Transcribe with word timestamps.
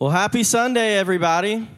Well, 0.00 0.10
happy 0.10 0.44
Sunday, 0.44 0.96
everybody. 0.96 1.68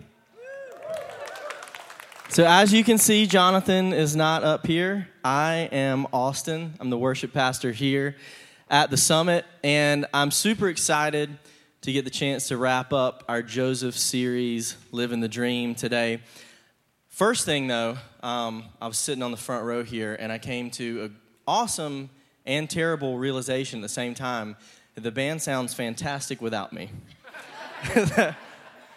So, 2.29 2.45
as 2.45 2.71
you 2.71 2.85
can 2.85 2.99
see, 2.99 3.27
Jonathan 3.27 3.95
is 3.95 4.15
not 4.15 4.45
up 4.45 4.67
here. 4.67 5.09
I 5.25 5.71
am 5.73 6.07
Austin. 6.13 6.75
I'm 6.81 6.91
the 6.91 6.99
worship 6.99 7.33
pastor 7.33 7.73
here 7.73 8.17
at 8.69 8.91
the 8.91 8.99
summit, 8.99 9.47
and 9.65 10.05
I'm 10.13 10.31
super 10.31 10.69
excited 10.69 11.31
to 11.81 11.93
get 11.93 12.05
the 12.05 12.11
chance 12.11 12.49
to 12.49 12.59
wrap 12.59 12.93
up 12.93 13.25
our 13.27 13.41
Joseph 13.41 13.97
series, 13.97 14.77
Living 14.93 15.21
the 15.21 15.29
Dream, 15.29 15.75
today. 15.75 16.21
First 17.09 17.47
thing, 17.47 17.69
though, 17.69 17.97
um, 18.23 18.65
I 18.83 18.87
was 18.87 18.99
sitting 18.99 19.23
on 19.23 19.31
the 19.31 19.39
front 19.39 19.65
row 19.65 19.83
here, 19.83 20.15
and 20.21 20.31
I 20.31 20.37
came 20.37 20.71
to 20.73 21.05
an 21.05 21.17
awesome 21.49 22.11
and 22.45 22.69
terrible 22.69 23.17
realization 23.17 23.79
at 23.79 23.83
the 23.83 23.89
same 23.89 24.13
time 24.13 24.57
that 24.95 25.01
the 25.01 25.11
band 25.11 25.41
sounds 25.41 25.73
fantastic 25.73 26.43
without 26.43 26.75
me. 26.75 26.91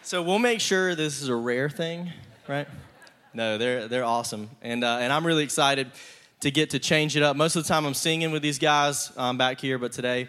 so 0.02 0.22
we'll 0.22 0.40
make 0.40 0.60
sure 0.60 0.96
this 0.96 1.22
is 1.22 1.30
a 1.30 1.36
rare 1.36 1.70
thing, 1.70 2.12
right? 2.48 2.68
No, 3.34 3.58
they're 3.58 3.88
they're 3.88 4.04
awesome, 4.04 4.50
and 4.62 4.84
uh, 4.84 4.98
and 5.00 5.14
I'm 5.14 5.26
really 5.26 5.44
excited 5.44 5.92
to 6.42 6.52
get 6.52 6.72
to 6.72 6.80
change 6.80 7.16
it 7.16 7.24
up. 7.24 7.38
Most 7.38 7.56
of 7.56 7.64
the 7.64 7.70
time, 7.70 7.86
I'm 7.86 7.94
singing 7.94 8.32
with 8.32 8.42
these 8.42 8.60
guys 8.60 9.12
um, 9.16 9.38
back 9.38 9.62
here, 9.62 9.78
but 9.78 9.94
today 9.94 10.28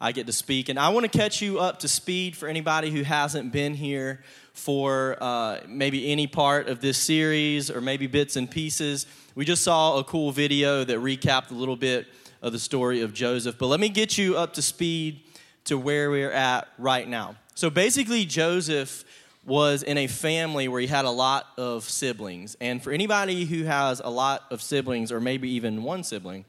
I 0.00 0.12
get 0.12 0.26
to 0.26 0.32
speak, 0.32 0.68
and 0.68 0.78
I 0.78 0.90
want 0.90 1.10
to 1.10 1.18
catch 1.18 1.42
you 1.42 1.58
up 1.58 1.80
to 1.80 1.88
speed 1.88 2.36
for 2.36 2.48
anybody 2.48 2.90
who 2.90 3.02
hasn't 3.02 3.52
been 3.52 3.74
here 3.74 4.22
for 4.52 5.16
uh, 5.20 5.58
maybe 5.66 6.12
any 6.12 6.28
part 6.28 6.68
of 6.68 6.80
this 6.80 6.98
series 6.98 7.70
or 7.70 7.80
maybe 7.80 8.06
bits 8.06 8.36
and 8.36 8.48
pieces. 8.48 9.06
We 9.34 9.44
just 9.44 9.64
saw 9.64 9.98
a 9.98 10.04
cool 10.04 10.30
video 10.30 10.84
that 10.84 10.98
recapped 10.98 11.50
a 11.50 11.54
little 11.54 11.76
bit 11.76 12.06
of 12.40 12.52
the 12.52 12.60
story 12.60 13.00
of 13.00 13.12
Joseph, 13.12 13.58
but 13.58 13.66
let 13.66 13.80
me 13.80 13.88
get 13.88 14.16
you 14.16 14.36
up 14.36 14.54
to 14.54 14.62
speed 14.62 15.22
to 15.64 15.76
where 15.76 16.08
we're 16.08 16.30
at 16.30 16.68
right 16.78 17.08
now. 17.08 17.34
So 17.56 17.70
basically, 17.70 18.26
Joseph 18.26 19.02
was 19.46 19.82
in 19.82 19.96
a 19.96 20.06
family 20.08 20.68
where 20.68 20.78
he 20.78 20.86
had 20.86 21.06
a 21.06 21.10
lot 21.10 21.46
of 21.56 21.84
siblings. 21.84 22.54
And 22.60 22.82
for 22.82 22.92
anybody 22.92 23.46
who 23.46 23.64
has 23.64 24.02
a 24.04 24.10
lot 24.10 24.42
of 24.50 24.60
siblings, 24.60 25.10
or 25.10 25.20
maybe 25.20 25.48
even 25.52 25.82
one 25.82 26.04
sibling, 26.04 26.44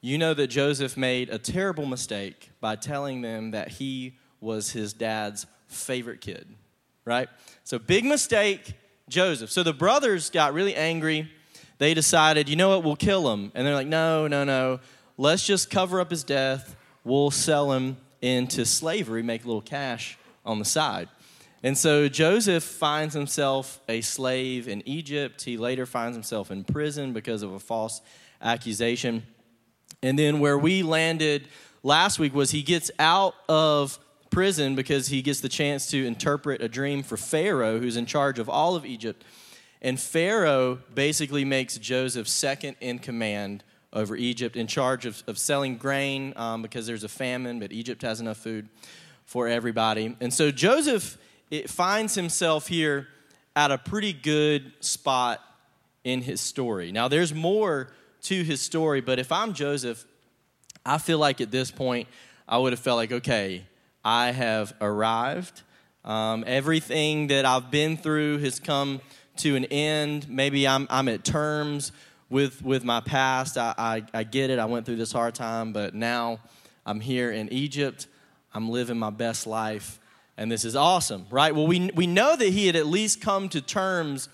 you 0.00 0.18
know 0.18 0.34
that 0.34 0.48
Joseph 0.48 0.96
made 0.96 1.30
a 1.30 1.38
terrible 1.38 1.86
mistake 1.86 2.50
by 2.60 2.74
telling 2.74 3.22
them 3.22 3.52
that 3.52 3.68
he 3.68 4.16
was 4.40 4.72
his 4.72 4.92
dad's 4.92 5.46
favorite 5.68 6.20
kid, 6.20 6.48
right? 7.04 7.28
So, 7.62 7.78
big 7.78 8.04
mistake, 8.04 8.74
Joseph. 9.08 9.52
So 9.52 9.62
the 9.62 9.72
brothers 9.72 10.28
got 10.28 10.54
really 10.54 10.74
angry. 10.74 11.30
They 11.78 11.94
decided, 11.94 12.48
you 12.48 12.56
know 12.56 12.70
what, 12.70 12.82
we'll 12.82 12.96
kill 12.96 13.32
him. 13.32 13.52
And 13.54 13.64
they're 13.64 13.76
like, 13.76 13.86
no, 13.86 14.26
no, 14.26 14.42
no. 14.42 14.80
Let's 15.16 15.46
just 15.46 15.70
cover 15.70 16.00
up 16.00 16.10
his 16.10 16.24
death. 16.24 16.74
We'll 17.04 17.30
sell 17.30 17.70
him 17.70 17.96
into 18.20 18.66
slavery, 18.66 19.22
make 19.22 19.44
a 19.44 19.46
little 19.46 19.62
cash 19.62 20.18
on 20.44 20.58
the 20.58 20.64
side. 20.64 21.08
And 21.62 21.78
so 21.78 22.08
Joseph 22.08 22.64
finds 22.64 23.14
himself 23.14 23.80
a 23.88 24.00
slave 24.00 24.66
in 24.66 24.82
Egypt. 24.86 25.42
He 25.42 25.56
later 25.56 25.86
finds 25.86 26.16
himself 26.16 26.50
in 26.50 26.64
prison 26.64 27.12
because 27.12 27.42
of 27.42 27.52
a 27.52 27.60
false 27.60 28.00
accusation. 28.40 29.22
And 30.02 30.18
then 30.18 30.40
where 30.40 30.58
we 30.58 30.82
landed 30.82 31.46
last 31.84 32.18
week 32.18 32.34
was 32.34 32.50
he 32.50 32.62
gets 32.62 32.90
out 32.98 33.34
of 33.48 33.98
prison 34.30 34.74
because 34.74 35.08
he 35.08 35.22
gets 35.22 35.40
the 35.40 35.48
chance 35.48 35.88
to 35.90 36.04
interpret 36.04 36.62
a 36.62 36.68
dream 36.68 37.04
for 37.04 37.16
Pharaoh, 37.16 37.78
who's 37.78 37.96
in 37.96 38.06
charge 38.06 38.40
of 38.40 38.48
all 38.48 38.74
of 38.74 38.84
Egypt. 38.84 39.24
And 39.80 40.00
Pharaoh 40.00 40.80
basically 40.94 41.44
makes 41.44 41.78
Joseph 41.78 42.26
second 42.26 42.76
in 42.80 42.98
command 42.98 43.62
over 43.92 44.16
Egypt, 44.16 44.56
in 44.56 44.66
charge 44.66 45.06
of, 45.06 45.22
of 45.26 45.38
selling 45.38 45.76
grain 45.76 46.32
um, 46.36 46.62
because 46.62 46.86
there's 46.86 47.04
a 47.04 47.08
famine, 47.08 47.60
but 47.60 47.72
Egypt 47.72 48.02
has 48.02 48.20
enough 48.20 48.38
food 48.38 48.68
for 49.32 49.48
everybody. 49.48 50.14
And 50.20 50.32
so 50.32 50.50
Joseph 50.50 51.16
it 51.50 51.70
finds 51.70 52.14
himself 52.14 52.66
here 52.66 53.08
at 53.56 53.70
a 53.70 53.78
pretty 53.78 54.12
good 54.12 54.72
spot 54.80 55.40
in 56.04 56.20
his 56.20 56.40
story. 56.40 56.92
Now, 56.92 57.08
there's 57.08 57.32
more 57.32 57.88
to 58.22 58.42
his 58.42 58.60
story, 58.60 59.00
but 59.00 59.18
if 59.18 59.32
I'm 59.32 59.54
Joseph, 59.54 60.04
I 60.84 60.98
feel 60.98 61.18
like 61.18 61.40
at 61.40 61.50
this 61.50 61.70
point, 61.70 62.08
I 62.46 62.58
would 62.58 62.74
have 62.74 62.80
felt 62.80 62.96
like, 62.96 63.12
okay, 63.12 63.64
I 64.04 64.32
have 64.32 64.74
arrived. 64.82 65.62
Um, 66.04 66.44
everything 66.46 67.28
that 67.28 67.46
I've 67.46 67.70
been 67.70 67.96
through 67.96 68.38
has 68.38 68.60
come 68.60 69.00
to 69.38 69.56
an 69.56 69.64
end. 69.66 70.28
Maybe 70.28 70.68
I'm, 70.68 70.86
I'm 70.90 71.08
at 71.08 71.24
terms 71.24 71.92
with, 72.28 72.62
with 72.62 72.84
my 72.84 73.00
past. 73.00 73.56
I, 73.56 73.74
I, 73.78 74.02
I 74.12 74.24
get 74.24 74.50
it. 74.50 74.58
I 74.58 74.66
went 74.66 74.84
through 74.84 74.96
this 74.96 75.12
hard 75.12 75.34
time, 75.34 75.72
but 75.72 75.94
now 75.94 76.38
I'm 76.84 77.00
here 77.00 77.30
in 77.30 77.50
Egypt. 77.50 78.06
I'm 78.54 78.68
living 78.68 78.98
my 78.98 79.10
best 79.10 79.46
life, 79.46 79.98
and 80.36 80.50
this 80.50 80.64
is 80.64 80.76
awesome, 80.76 81.26
right? 81.30 81.54
Well, 81.54 81.66
we, 81.66 81.90
we 81.94 82.06
know 82.06 82.36
that 82.36 82.48
he 82.48 82.66
had 82.66 82.76
at 82.76 82.86
least 82.86 83.20
come 83.20 83.48
to 83.50 83.60
terms 83.60 84.28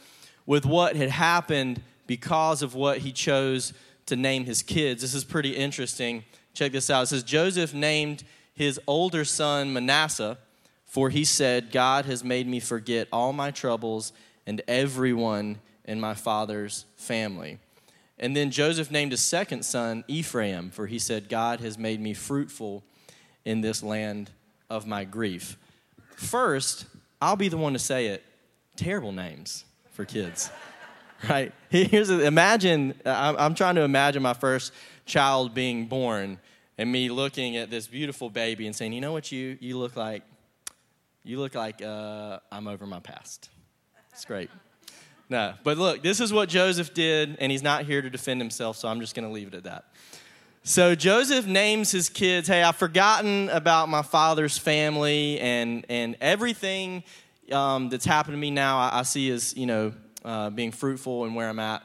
with 0.47 0.65
what 0.65 0.97
had 0.97 1.11
happened 1.11 1.83
because 2.07 2.63
of 2.63 2.75
what 2.75 2.99
he 2.99 3.13
chose 3.13 3.73
to 4.07 4.17
name 4.17 4.45
his 4.45 4.63
kids. 4.63 5.03
This 5.03 5.15
is 5.15 5.25
pretty 5.25 5.51
interesting. 5.51 6.25
Check 6.55 6.73
this 6.73 6.91
out. 6.91 7.05
It 7.05 7.07
says 7.09 7.23
Joseph 7.23 7.75
named 7.75 8.25
his 8.55 8.81
older 8.87 9.25
son 9.25 9.73
Manasseh, 9.73 10.39
for 10.85 11.11
he 11.11 11.25
said, 11.25 11.71
God 11.71 12.07
has 12.07 12.25
made 12.25 12.49
me 12.49 12.61
forget 12.61 13.07
all 13.13 13.33
my 13.33 13.51
troubles 13.51 14.13
and 14.47 14.63
everyone 14.67 15.59
in 15.85 16.01
my 16.01 16.15
father's 16.15 16.87
family. 16.97 17.59
And 18.19 18.35
then 18.35 18.51
Joseph 18.51 18.91
named 18.91 19.13
his 19.13 19.21
second 19.21 19.65
son 19.65 20.03
Ephraim, 20.09 20.71
for 20.71 20.87
he 20.87 20.99
said, 20.99 21.29
God 21.29 21.61
has 21.61 21.79
made 21.79 22.01
me 22.01 22.15
fruitful 22.15 22.83
in 23.45 23.61
this 23.61 23.83
land 23.83 24.31
of 24.71 24.87
my 24.87 25.05
grief. 25.05 25.57
First, 26.17 26.87
I'll 27.21 27.37
be 27.37 27.49
the 27.49 27.57
one 27.57 27.73
to 27.73 27.79
say 27.79 28.09
it 28.09 28.25
terrible 28.77 29.13
names 29.13 29.65
for 29.91 30.05
kids, 30.05 30.51
right? 31.29 31.53
Here's 31.69 32.11
a, 32.11 32.25
imagine, 32.25 32.95
I'm 33.05 33.55
trying 33.55 33.75
to 33.75 33.83
imagine 33.83 34.23
my 34.23 34.35
first 34.35 34.73
child 35.05 35.55
being 35.55 35.87
born 35.87 36.39
and 36.77 36.91
me 36.91 37.09
looking 37.09 37.57
at 37.57 37.71
this 37.71 37.89
beautiful 37.89 38.31
baby 38.31 38.67
and 38.67 38.75
saying, 38.75 38.93
you 38.93 39.01
know 39.01 39.13
what 39.13 39.33
you, 39.33 39.59
you 39.61 39.77
look 39.79 39.97
like? 39.97 40.23
You 41.25 41.41
look 41.41 41.55
like 41.55 41.83
uh, 41.83 42.39
I'm 42.53 42.69
over 42.69 42.87
my 42.87 43.01
past. 43.01 43.51
It's 44.13 44.25
great. 44.25 44.51
No, 45.29 45.55
but 45.63 45.77
look, 45.77 46.03
this 46.03 46.21
is 46.21 46.33
what 46.33 46.49
Joseph 46.49 46.95
did, 46.95 47.37
and 47.41 47.53
he's 47.53 47.63
not 47.63 47.85
here 47.85 48.01
to 48.01 48.09
defend 48.09 48.41
himself, 48.41 48.77
so 48.77 48.89
I'm 48.89 49.01
just 49.01 49.15
going 49.15 49.27
to 49.27 49.33
leave 49.33 49.49
it 49.49 49.55
at 49.55 49.65
that. 49.65 49.85
So 50.69 50.95
Joseph 50.95 51.47
names 51.47 51.91
his 51.91 52.11
kids, 52.11 52.47
hey, 52.47 52.63
I've 52.63 52.77
forgotten 52.77 53.49
about 53.49 53.89
my 53.89 54.03
father's 54.03 54.59
family 54.59 55.41
and, 55.41 55.87
and 55.89 56.15
everything 56.21 57.05
um, 57.51 57.89
that's 57.89 58.05
happened 58.05 58.35
to 58.35 58.39
me 58.39 58.51
now, 58.51 58.77
I, 58.77 58.99
I 58.99 59.03
see 59.05 59.31
as, 59.31 59.57
you 59.57 59.65
know, 59.65 59.95
uh, 60.27 60.51
being 60.51 60.71
fruitful 60.71 61.25
and 61.25 61.35
where 61.35 61.49
I'm 61.49 61.59
at 61.59 61.83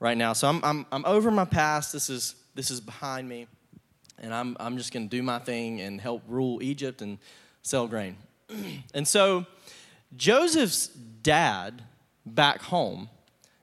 right 0.00 0.18
now. 0.18 0.34
So 0.34 0.50
I'm, 0.50 0.62
I'm, 0.62 0.84
I'm 0.92 1.06
over 1.06 1.30
my 1.30 1.46
past. 1.46 1.94
This 1.94 2.10
is, 2.10 2.34
this 2.54 2.70
is 2.70 2.78
behind 2.78 3.26
me. 3.26 3.46
And 4.18 4.34
I'm, 4.34 4.54
I'm 4.60 4.76
just 4.76 4.92
going 4.92 5.08
to 5.08 5.16
do 5.16 5.22
my 5.22 5.38
thing 5.38 5.80
and 5.80 5.98
help 5.98 6.22
rule 6.28 6.62
Egypt 6.62 7.00
and 7.00 7.16
sell 7.62 7.86
grain. 7.88 8.18
and 8.94 9.08
so 9.08 9.46
Joseph's 10.14 10.88
dad 10.88 11.80
back 12.26 12.60
home, 12.60 13.08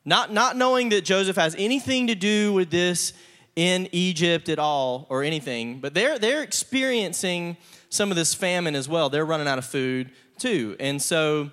not, 0.03 0.34
not 0.34 0.57
knowing 0.57 0.90
that 0.90 1.05
Joseph 1.05 1.35
has 1.35 1.53
anything 1.59 2.07
to 2.07 2.16
do 2.16 2.53
with 2.53 2.72
this 2.72 3.13
in 3.56 3.88
Egypt 3.91 4.50
at 4.50 4.59
all 4.59 5.06
or 5.09 5.24
anything, 5.24 5.80
but 5.80 5.94
they're, 5.94 6.18
they're 6.18 6.41
experiencing 6.41 7.58
some 7.90 8.09
of 8.09 8.16
this 8.16 8.34
famine 8.34 8.75
as 8.75 8.90
well. 8.90 9.09
They're 9.09 9.25
running 9.25 9.47
out 9.47 9.58
of 9.58 9.66
food 9.66 10.12
too. 10.40 10.75
And 10.80 11.02
so 11.02 11.52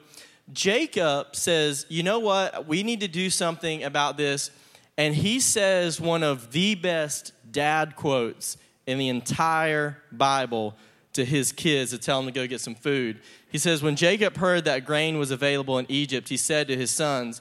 Jacob 0.53 1.37
says, 1.37 1.87
You 1.89 2.03
know 2.03 2.19
what? 2.19 2.67
We 2.67 2.83
need 2.83 3.01
to 3.01 3.09
do 3.09 3.31
something 3.31 3.85
about 3.85 4.17
this. 4.17 4.51
And 4.97 5.15
he 5.15 5.41
says 5.41 6.01
one 6.01 6.23
of 6.23 6.53
the 6.53 6.75
best 6.75 7.33
dad 7.51 7.97
quotes 7.97 8.57
in 8.87 8.99
the 8.99 9.09
entire 9.09 9.99
Bible 10.13 10.77
to 11.13 11.25
his 11.25 11.53
kids 11.53 11.91
to 11.91 11.99
tell 11.99 12.19
them 12.21 12.33
to 12.33 12.39
go 12.39 12.47
get 12.47 12.61
some 12.61 12.75
food. 12.75 13.21
He 13.51 13.59
says, 13.59 13.83
When 13.83 13.97
Jacob 13.97 14.37
heard 14.37 14.65
that 14.65 14.85
grain 14.85 15.19
was 15.19 15.31
available 15.31 15.79
in 15.79 15.87
Egypt, 15.89 16.29
he 16.29 16.37
said 16.37 16.69
to 16.69 16.77
his 16.77 16.91
sons, 16.91 17.41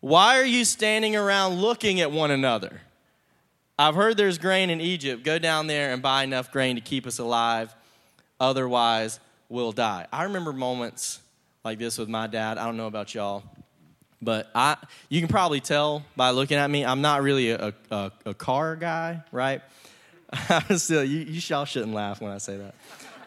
Why 0.00 0.38
are 0.38 0.44
you 0.44 0.64
standing 0.64 1.16
around 1.16 1.54
looking 1.54 2.00
at 2.00 2.10
one 2.10 2.30
another? 2.30 2.82
I've 3.78 3.94
heard 3.94 4.16
there's 4.16 4.38
grain 4.38 4.70
in 4.70 4.80
Egypt. 4.80 5.22
Go 5.22 5.38
down 5.38 5.66
there 5.66 5.92
and 5.92 6.00
buy 6.00 6.24
enough 6.24 6.50
grain 6.50 6.76
to 6.76 6.80
keep 6.80 7.06
us 7.06 7.18
alive. 7.18 7.74
Otherwise, 8.40 9.20
we'll 9.50 9.72
die. 9.72 10.06
I 10.10 10.24
remember 10.24 10.52
moments 10.52 11.20
like 11.62 11.78
this 11.78 11.98
with 11.98 12.08
my 12.08 12.26
dad. 12.26 12.56
I 12.56 12.64
don't 12.64 12.78
know 12.78 12.86
about 12.86 13.14
y'all, 13.14 13.44
but 14.22 14.50
I, 14.54 14.78
you 15.10 15.20
can 15.20 15.28
probably 15.28 15.60
tell 15.60 16.04
by 16.16 16.30
looking 16.30 16.56
at 16.56 16.70
me, 16.70 16.86
I'm 16.86 17.02
not 17.02 17.22
really 17.22 17.50
a, 17.50 17.74
a, 17.90 18.12
a 18.24 18.34
car 18.34 18.76
guy, 18.76 19.22
right? 19.30 19.60
Still, 20.76 21.04
you, 21.04 21.18
you 21.18 21.40
y'all 21.46 21.66
shouldn't 21.66 21.92
laugh 21.92 22.22
when 22.22 22.32
I 22.32 22.38
say 22.38 22.56
that. 22.56 22.74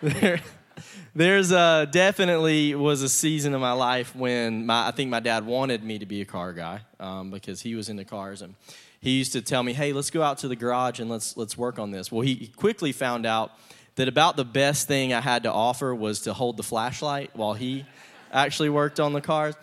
There, 0.02 0.42
there's 1.16 1.52
uh, 1.52 1.86
definitely 1.86 2.74
was 2.74 3.04
a 3.04 3.10
season 3.10 3.54
of 3.54 3.62
my 3.62 3.74
life 3.74 4.16
when 4.16 4.66
my, 4.66 4.88
I 4.88 4.92
think 4.92 5.12
my 5.12 5.20
dad 5.20 5.46
wanted 5.46 5.84
me 5.84 6.00
to 6.00 6.08
be 6.08 6.22
a 6.22 6.26
car 6.26 6.54
guy 6.54 6.82
um, 7.00 7.30
because 7.30 7.62
he 7.62 7.76
was 7.76 7.88
into 7.88 8.04
cars 8.04 8.42
and 8.42 8.56
he 9.02 9.12
used 9.18 9.34
to 9.34 9.42
tell 9.42 9.64
me, 9.64 9.74
"Hey, 9.74 9.94
let's 9.94 10.10
go 10.10 10.22
out 10.22 10.40
to 10.40 10.48
the 10.48 10.56
garage 10.56 11.00
and 11.00 11.10
let's 11.10 11.38
let's 11.38 11.58
work 11.58 11.80
on 11.80 11.92
this." 11.92 12.12
Well, 12.12 12.22
he 12.22 12.48
quickly 12.56 12.92
found 12.92 13.26
out 13.26 13.52
that 13.96 14.08
about 14.08 14.38
the 14.38 14.46
best 14.46 14.88
thing 14.88 15.14
I 15.14 15.20
had 15.20 15.44
to 15.44 15.52
offer 15.52 15.94
was 15.94 16.22
to 16.22 16.34
hold 16.34 16.56
the 16.56 16.64
flashlight 16.64 17.32
while 17.34 17.54
he 17.54 17.86
actually 18.32 18.70
worked 18.70 19.00
on 19.00 19.14
the 19.14 19.22
cars. 19.22 19.56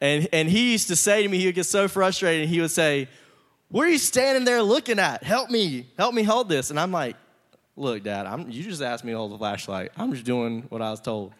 And, 0.00 0.28
and 0.32 0.48
he 0.48 0.72
used 0.72 0.88
to 0.88 0.96
say 0.96 1.22
to 1.22 1.28
me, 1.28 1.38
he 1.38 1.46
would 1.46 1.54
get 1.54 1.64
so 1.64 1.88
frustrated, 1.88 2.48
he 2.48 2.60
would 2.60 2.70
say, 2.70 3.08
What 3.70 3.86
are 3.86 3.90
you 3.90 3.98
standing 3.98 4.44
there 4.44 4.62
looking 4.62 4.98
at? 4.98 5.22
Help 5.22 5.50
me, 5.50 5.86
help 5.96 6.14
me 6.14 6.22
hold 6.22 6.48
this. 6.48 6.70
And 6.70 6.78
I'm 6.78 6.92
like, 6.92 7.16
Look, 7.76 8.02
Dad, 8.02 8.26
I'm, 8.26 8.50
you 8.50 8.62
just 8.64 8.82
asked 8.82 9.04
me 9.04 9.12
to 9.12 9.18
hold 9.18 9.32
the 9.32 9.38
flashlight. 9.38 9.92
I'm 9.96 10.12
just 10.12 10.24
doing 10.24 10.62
what 10.68 10.82
I 10.82 10.90
was 10.90 11.00
told. 11.00 11.32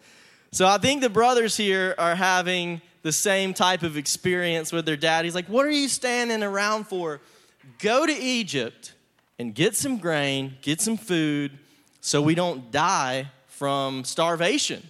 So 0.50 0.66
I 0.66 0.78
think 0.78 1.02
the 1.02 1.10
brothers 1.10 1.56
here 1.56 1.94
are 1.98 2.14
having 2.14 2.80
the 3.02 3.12
same 3.12 3.54
type 3.54 3.82
of 3.82 3.96
experience 3.96 4.72
with 4.72 4.86
their 4.86 4.96
dad. 4.96 5.24
He's 5.24 5.34
like, 5.34 5.48
What 5.48 5.66
are 5.66 5.70
you 5.70 5.88
standing 5.88 6.42
around 6.42 6.86
for? 6.86 7.20
Go 7.78 8.06
to 8.06 8.12
Egypt 8.12 8.94
and 9.38 9.54
get 9.54 9.76
some 9.76 9.98
grain, 9.98 10.56
get 10.62 10.80
some 10.80 10.96
food, 10.96 11.58
so 12.00 12.20
we 12.22 12.34
don't 12.34 12.70
die 12.70 13.30
from 13.46 14.04
starvation. 14.04 14.88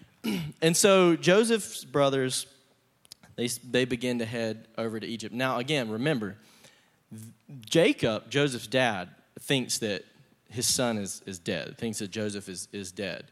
and 0.62 0.76
so 0.76 1.16
Joseph's 1.16 1.84
brothers, 1.84 2.46
they, 3.36 3.48
they 3.68 3.84
begin 3.84 4.18
to 4.18 4.24
head 4.24 4.68
over 4.78 5.00
to 5.00 5.06
Egypt. 5.06 5.34
Now, 5.34 5.58
again, 5.58 5.90
remember, 5.90 6.36
Jacob, 7.60 8.30
Joseph's 8.30 8.66
dad, 8.66 9.08
thinks 9.40 9.78
that 9.78 10.04
his 10.48 10.66
son 10.66 10.98
is, 10.98 11.22
is 11.26 11.38
dead, 11.38 11.78
thinks 11.78 11.98
that 11.98 12.10
Joseph 12.10 12.48
is, 12.48 12.68
is 12.72 12.92
dead. 12.92 13.24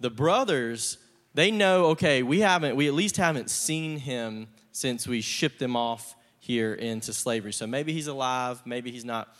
The 0.00 0.10
brothers, 0.10 0.98
they 1.34 1.50
know, 1.50 1.86
okay, 1.86 2.22
we 2.22 2.40
haven't, 2.40 2.76
we 2.76 2.88
at 2.88 2.94
least 2.94 3.16
haven't 3.16 3.48
seen 3.48 3.98
him 3.98 4.48
since 4.72 5.06
we 5.06 5.20
shipped 5.20 5.62
him 5.62 5.76
off 5.76 6.16
here 6.44 6.74
into 6.74 7.14
slavery. 7.14 7.54
So 7.54 7.66
maybe 7.66 7.94
he's 7.94 8.06
alive, 8.06 8.60
maybe 8.66 8.90
he's 8.90 9.04
not. 9.04 9.34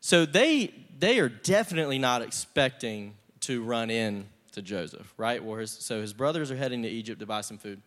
So 0.00 0.26
they 0.26 0.74
they 0.98 1.18
are 1.18 1.30
definitely 1.30 1.98
not 1.98 2.20
expecting 2.20 3.14
to 3.40 3.62
run 3.62 3.90
in 3.90 4.26
to 4.52 4.60
Joseph, 4.60 5.12
right? 5.16 5.42
His, 5.42 5.70
so 5.70 6.02
his 6.02 6.12
brothers 6.12 6.50
are 6.50 6.56
heading 6.56 6.82
to 6.82 6.88
Egypt 6.88 7.20
to 7.20 7.26
buy 7.26 7.40
some 7.40 7.56
food. 7.56 7.80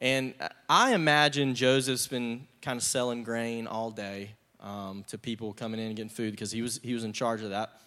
And 0.00 0.34
I 0.68 0.94
imagine 0.94 1.54
Joseph's 1.54 2.08
been 2.08 2.48
kind 2.60 2.76
of 2.76 2.82
selling 2.82 3.22
grain 3.22 3.68
all 3.68 3.92
day 3.92 4.30
um, 4.60 5.04
to 5.08 5.16
people 5.16 5.52
coming 5.52 5.78
in 5.78 5.86
and 5.86 5.96
getting 5.96 6.10
food 6.10 6.32
because 6.32 6.50
he 6.50 6.62
was, 6.62 6.80
he 6.82 6.94
was 6.94 7.04
in 7.04 7.12
charge 7.12 7.42
of 7.42 7.50
that. 7.50 7.80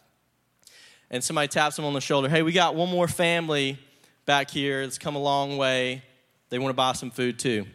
And 1.12 1.22
somebody 1.24 1.50
taps 1.50 1.78
him 1.78 1.86
on 1.86 1.94
the 1.94 2.02
shoulder 2.02 2.30
Hey, 2.30 2.44
we 2.44 2.54
got 2.54 2.76
one 2.76 2.90
more 2.90 3.10
family 3.10 3.78
back 4.26 4.50
here 4.50 4.86
that's 4.86 4.98
come 4.98 5.16
a 5.16 5.22
long 5.22 5.58
way. 5.58 6.02
They 6.50 6.60
want 6.60 6.70
to 6.70 6.78
buy 6.78 6.94
some 6.94 7.12
food 7.12 7.40
too. 7.40 7.66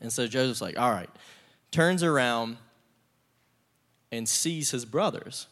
And 0.00 0.12
so 0.12 0.26
Joseph's 0.26 0.60
like, 0.60 0.78
All 0.78 0.90
right, 0.90 1.10
turns 1.72 2.04
around 2.04 2.58
and 4.12 4.28
sees 4.28 4.70
his 4.70 4.84
brothers. 4.84 5.48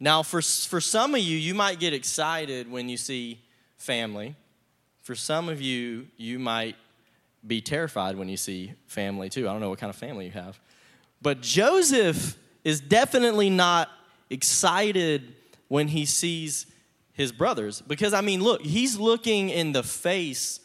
Now, 0.00 0.22
for, 0.22 0.42
for 0.42 0.80
some 0.80 1.14
of 1.14 1.20
you, 1.20 1.38
you 1.38 1.54
might 1.54 1.78
get 1.78 1.92
excited 1.92 2.68
when 2.70 2.88
you 2.88 2.96
see 2.96 3.40
family. 3.76 4.34
For 5.02 5.14
some 5.14 5.48
of 5.48 5.60
you, 5.60 6.08
you 6.16 6.38
might 6.38 6.76
be 7.46 7.60
terrified 7.60 8.16
when 8.16 8.28
you 8.28 8.36
see 8.36 8.72
family 8.86 9.28
too. 9.28 9.48
I 9.48 9.52
don't 9.52 9.60
know 9.60 9.70
what 9.70 9.78
kind 9.78 9.90
of 9.90 9.96
family 9.96 10.24
you 10.24 10.32
have. 10.32 10.58
But 11.22 11.42
Joseph 11.42 12.36
is 12.64 12.80
definitely 12.80 13.50
not 13.50 13.88
excited 14.30 15.34
when 15.68 15.88
he 15.88 16.06
sees 16.06 16.66
his 17.12 17.32
brothers. 17.32 17.82
Because, 17.82 18.14
I 18.14 18.20
mean, 18.22 18.42
look, 18.42 18.62
he's 18.62 18.98
looking 18.98 19.50
in 19.50 19.72
the 19.72 19.82
face 19.82 20.60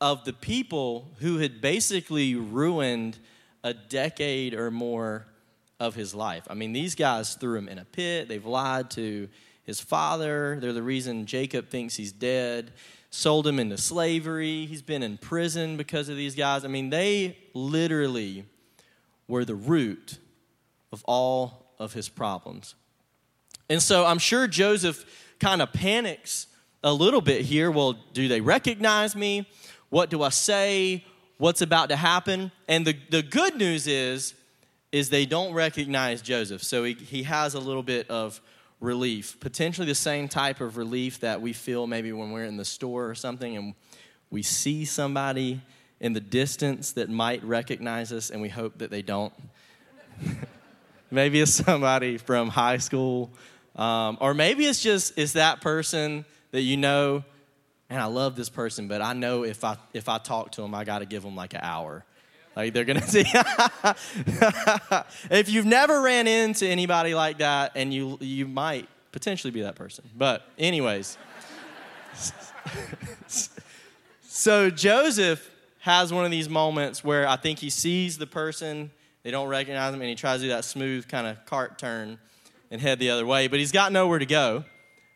of 0.00 0.24
the 0.24 0.32
people 0.32 1.10
who 1.20 1.38
had 1.38 1.60
basically 1.60 2.34
ruined 2.34 3.18
a 3.62 3.74
decade 3.74 4.54
or 4.54 4.70
more 4.70 5.26
of 5.80 5.94
his 5.94 6.14
life. 6.14 6.44
I 6.48 6.54
mean, 6.54 6.72
these 6.72 6.94
guys 6.94 7.34
threw 7.34 7.56
him 7.56 7.68
in 7.68 7.78
a 7.78 7.84
pit, 7.84 8.28
they've 8.28 8.44
lied 8.44 8.90
to 8.92 9.28
his 9.62 9.80
father, 9.80 10.58
they're 10.60 10.72
the 10.72 10.82
reason 10.82 11.26
Jacob 11.26 11.68
thinks 11.68 11.96
he's 11.96 12.12
dead, 12.12 12.72
sold 13.10 13.46
him 13.46 13.58
into 13.58 13.76
slavery, 13.76 14.66
he's 14.66 14.82
been 14.82 15.02
in 15.02 15.18
prison 15.18 15.76
because 15.76 16.08
of 16.08 16.16
these 16.16 16.34
guys. 16.34 16.64
I 16.64 16.68
mean, 16.68 16.90
they 16.90 17.36
literally 17.54 18.44
were 19.28 19.44
the 19.44 19.54
root 19.54 20.18
of 20.90 21.04
all 21.06 21.74
of 21.78 21.92
his 21.92 22.08
problems. 22.08 22.74
And 23.68 23.82
so 23.82 24.06
I'm 24.06 24.18
sure 24.18 24.46
Joseph 24.46 25.04
kind 25.38 25.62
of 25.62 25.72
panics 25.72 26.46
a 26.82 26.92
little 26.92 27.20
bit 27.20 27.42
here. 27.42 27.70
Well, 27.70 27.92
do 28.12 28.28
they 28.28 28.40
recognize 28.40 29.14
me? 29.14 29.48
What 29.90 30.10
do 30.10 30.22
I 30.22 30.30
say? 30.30 31.04
What's 31.38 31.62
about 31.62 31.88
to 31.88 31.96
happen? 31.96 32.52
And 32.66 32.86
the, 32.86 32.96
the 33.10 33.22
good 33.22 33.56
news 33.56 33.86
is 33.86 34.34
is 34.90 35.10
they 35.10 35.26
don't 35.26 35.52
recognize 35.52 36.22
Joseph. 36.22 36.62
So 36.62 36.82
he, 36.84 36.94
he 36.94 37.24
has 37.24 37.54
a 37.54 37.60
little 37.60 37.82
bit 37.82 38.08
of 38.10 38.40
relief, 38.80 39.38
potentially 39.38 39.86
the 39.86 39.94
same 39.94 40.28
type 40.28 40.60
of 40.60 40.76
relief 40.76 41.20
that 41.20 41.42
we 41.42 41.52
feel 41.52 41.86
maybe 41.86 42.12
when 42.12 42.30
we're 42.30 42.44
in 42.44 42.56
the 42.56 42.64
store 42.64 43.08
or 43.08 43.14
something 43.14 43.56
and 43.56 43.74
we 44.30 44.42
see 44.42 44.84
somebody 44.84 45.60
in 46.00 46.12
the 46.12 46.20
distance 46.20 46.92
that 46.92 47.10
might 47.10 47.42
recognize 47.44 48.12
us 48.12 48.30
and 48.30 48.40
we 48.40 48.48
hope 48.48 48.78
that 48.78 48.90
they 48.90 49.02
don't. 49.02 49.32
maybe 51.10 51.40
it's 51.40 51.52
somebody 51.52 52.18
from 52.18 52.48
high 52.48 52.78
school, 52.78 53.30
um, 53.76 54.16
or 54.20 54.34
maybe 54.34 54.64
it's 54.64 54.82
just 54.82 55.18
it's 55.18 55.32
that 55.32 55.60
person 55.60 56.24
that 56.50 56.62
you 56.62 56.76
know, 56.76 57.24
and 57.90 58.00
I 58.00 58.06
love 58.06 58.36
this 58.36 58.48
person, 58.48 58.88
but 58.88 59.00
I 59.00 59.12
know 59.12 59.44
if 59.44 59.64
I 59.64 59.76
if 59.92 60.08
I 60.08 60.18
talk 60.18 60.52
to 60.52 60.62
them, 60.62 60.74
I 60.74 60.84
got 60.84 61.00
to 61.00 61.06
give 61.06 61.22
them 61.22 61.36
like 61.36 61.54
an 61.54 61.60
hour 61.62 62.04
like 62.58 62.74
they're 62.74 62.84
gonna 62.84 63.00
see. 63.06 63.24
if 65.30 65.48
you've 65.48 65.64
never 65.64 66.02
ran 66.02 66.26
into 66.26 66.66
anybody 66.66 67.14
like 67.14 67.38
that, 67.38 67.72
and 67.76 67.94
you 67.94 68.18
you 68.20 68.48
might 68.48 68.88
potentially 69.12 69.52
be 69.52 69.62
that 69.62 69.76
person. 69.76 70.04
But 70.16 70.42
anyways, 70.58 71.16
so 74.22 74.70
Joseph 74.70 75.48
has 75.80 76.12
one 76.12 76.24
of 76.24 76.32
these 76.32 76.48
moments 76.48 77.04
where 77.04 77.28
I 77.28 77.36
think 77.36 77.60
he 77.60 77.70
sees 77.70 78.18
the 78.18 78.26
person, 78.26 78.90
they 79.22 79.30
don't 79.30 79.48
recognize 79.48 79.94
him, 79.94 80.00
and 80.00 80.08
he 80.08 80.16
tries 80.16 80.40
to 80.40 80.46
do 80.46 80.48
that 80.50 80.64
smooth 80.64 81.06
kind 81.06 81.28
of 81.28 81.46
cart 81.46 81.78
turn 81.78 82.18
and 82.72 82.80
head 82.80 82.98
the 82.98 83.10
other 83.10 83.24
way. 83.24 83.46
But 83.46 83.60
he's 83.60 83.72
got 83.72 83.92
nowhere 83.92 84.18
to 84.18 84.26
go, 84.26 84.64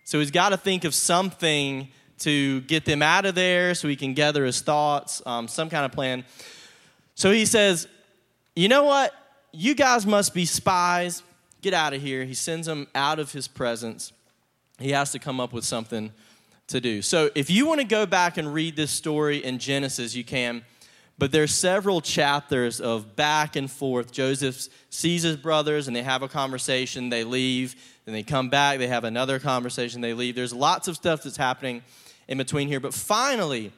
so 0.04 0.20
he's 0.20 0.30
got 0.30 0.50
to 0.50 0.56
think 0.56 0.84
of 0.84 0.94
something 0.94 1.88
to 2.20 2.60
get 2.62 2.84
them 2.84 3.02
out 3.02 3.26
of 3.26 3.34
there, 3.34 3.74
so 3.74 3.88
he 3.88 3.96
can 3.96 4.14
gather 4.14 4.44
his 4.44 4.60
thoughts, 4.60 5.22
um, 5.26 5.48
some 5.48 5.68
kind 5.68 5.84
of 5.84 5.92
plan. 5.92 6.24
So 7.14 7.30
he 7.30 7.44
says, 7.44 7.88
You 8.54 8.68
know 8.68 8.84
what? 8.84 9.14
You 9.52 9.74
guys 9.74 10.06
must 10.06 10.34
be 10.34 10.46
spies. 10.46 11.22
Get 11.60 11.74
out 11.74 11.92
of 11.92 12.02
here. 12.02 12.24
He 12.24 12.34
sends 12.34 12.66
them 12.66 12.86
out 12.94 13.18
of 13.18 13.32
his 13.32 13.46
presence. 13.46 14.12
He 14.78 14.90
has 14.90 15.12
to 15.12 15.18
come 15.18 15.40
up 15.40 15.52
with 15.52 15.64
something 15.64 16.12
to 16.68 16.80
do. 16.80 17.02
So 17.02 17.30
if 17.34 17.50
you 17.50 17.66
want 17.66 17.80
to 17.80 17.86
go 17.86 18.06
back 18.06 18.36
and 18.36 18.52
read 18.52 18.76
this 18.76 18.90
story 18.90 19.44
in 19.44 19.58
Genesis, 19.58 20.14
you 20.14 20.24
can. 20.24 20.64
But 21.18 21.30
there's 21.30 21.54
several 21.54 22.00
chapters 22.00 22.80
of 22.80 23.14
back 23.14 23.54
and 23.54 23.70
forth. 23.70 24.10
Joseph 24.10 24.68
sees 24.90 25.22
his 25.22 25.36
brothers 25.36 25.86
and 25.86 25.94
they 25.94 26.02
have 26.02 26.22
a 26.22 26.28
conversation, 26.28 27.10
they 27.10 27.22
leave, 27.22 27.76
then 28.04 28.14
they 28.14 28.22
come 28.22 28.48
back, 28.48 28.78
they 28.78 28.88
have 28.88 29.04
another 29.04 29.38
conversation, 29.38 30.00
they 30.00 30.14
leave. 30.14 30.34
There's 30.34 30.52
lots 30.52 30.88
of 30.88 30.96
stuff 30.96 31.22
that's 31.22 31.36
happening 31.36 31.82
in 32.28 32.38
between 32.38 32.68
here. 32.68 32.80
But 32.80 32.94
finally, 32.94 33.72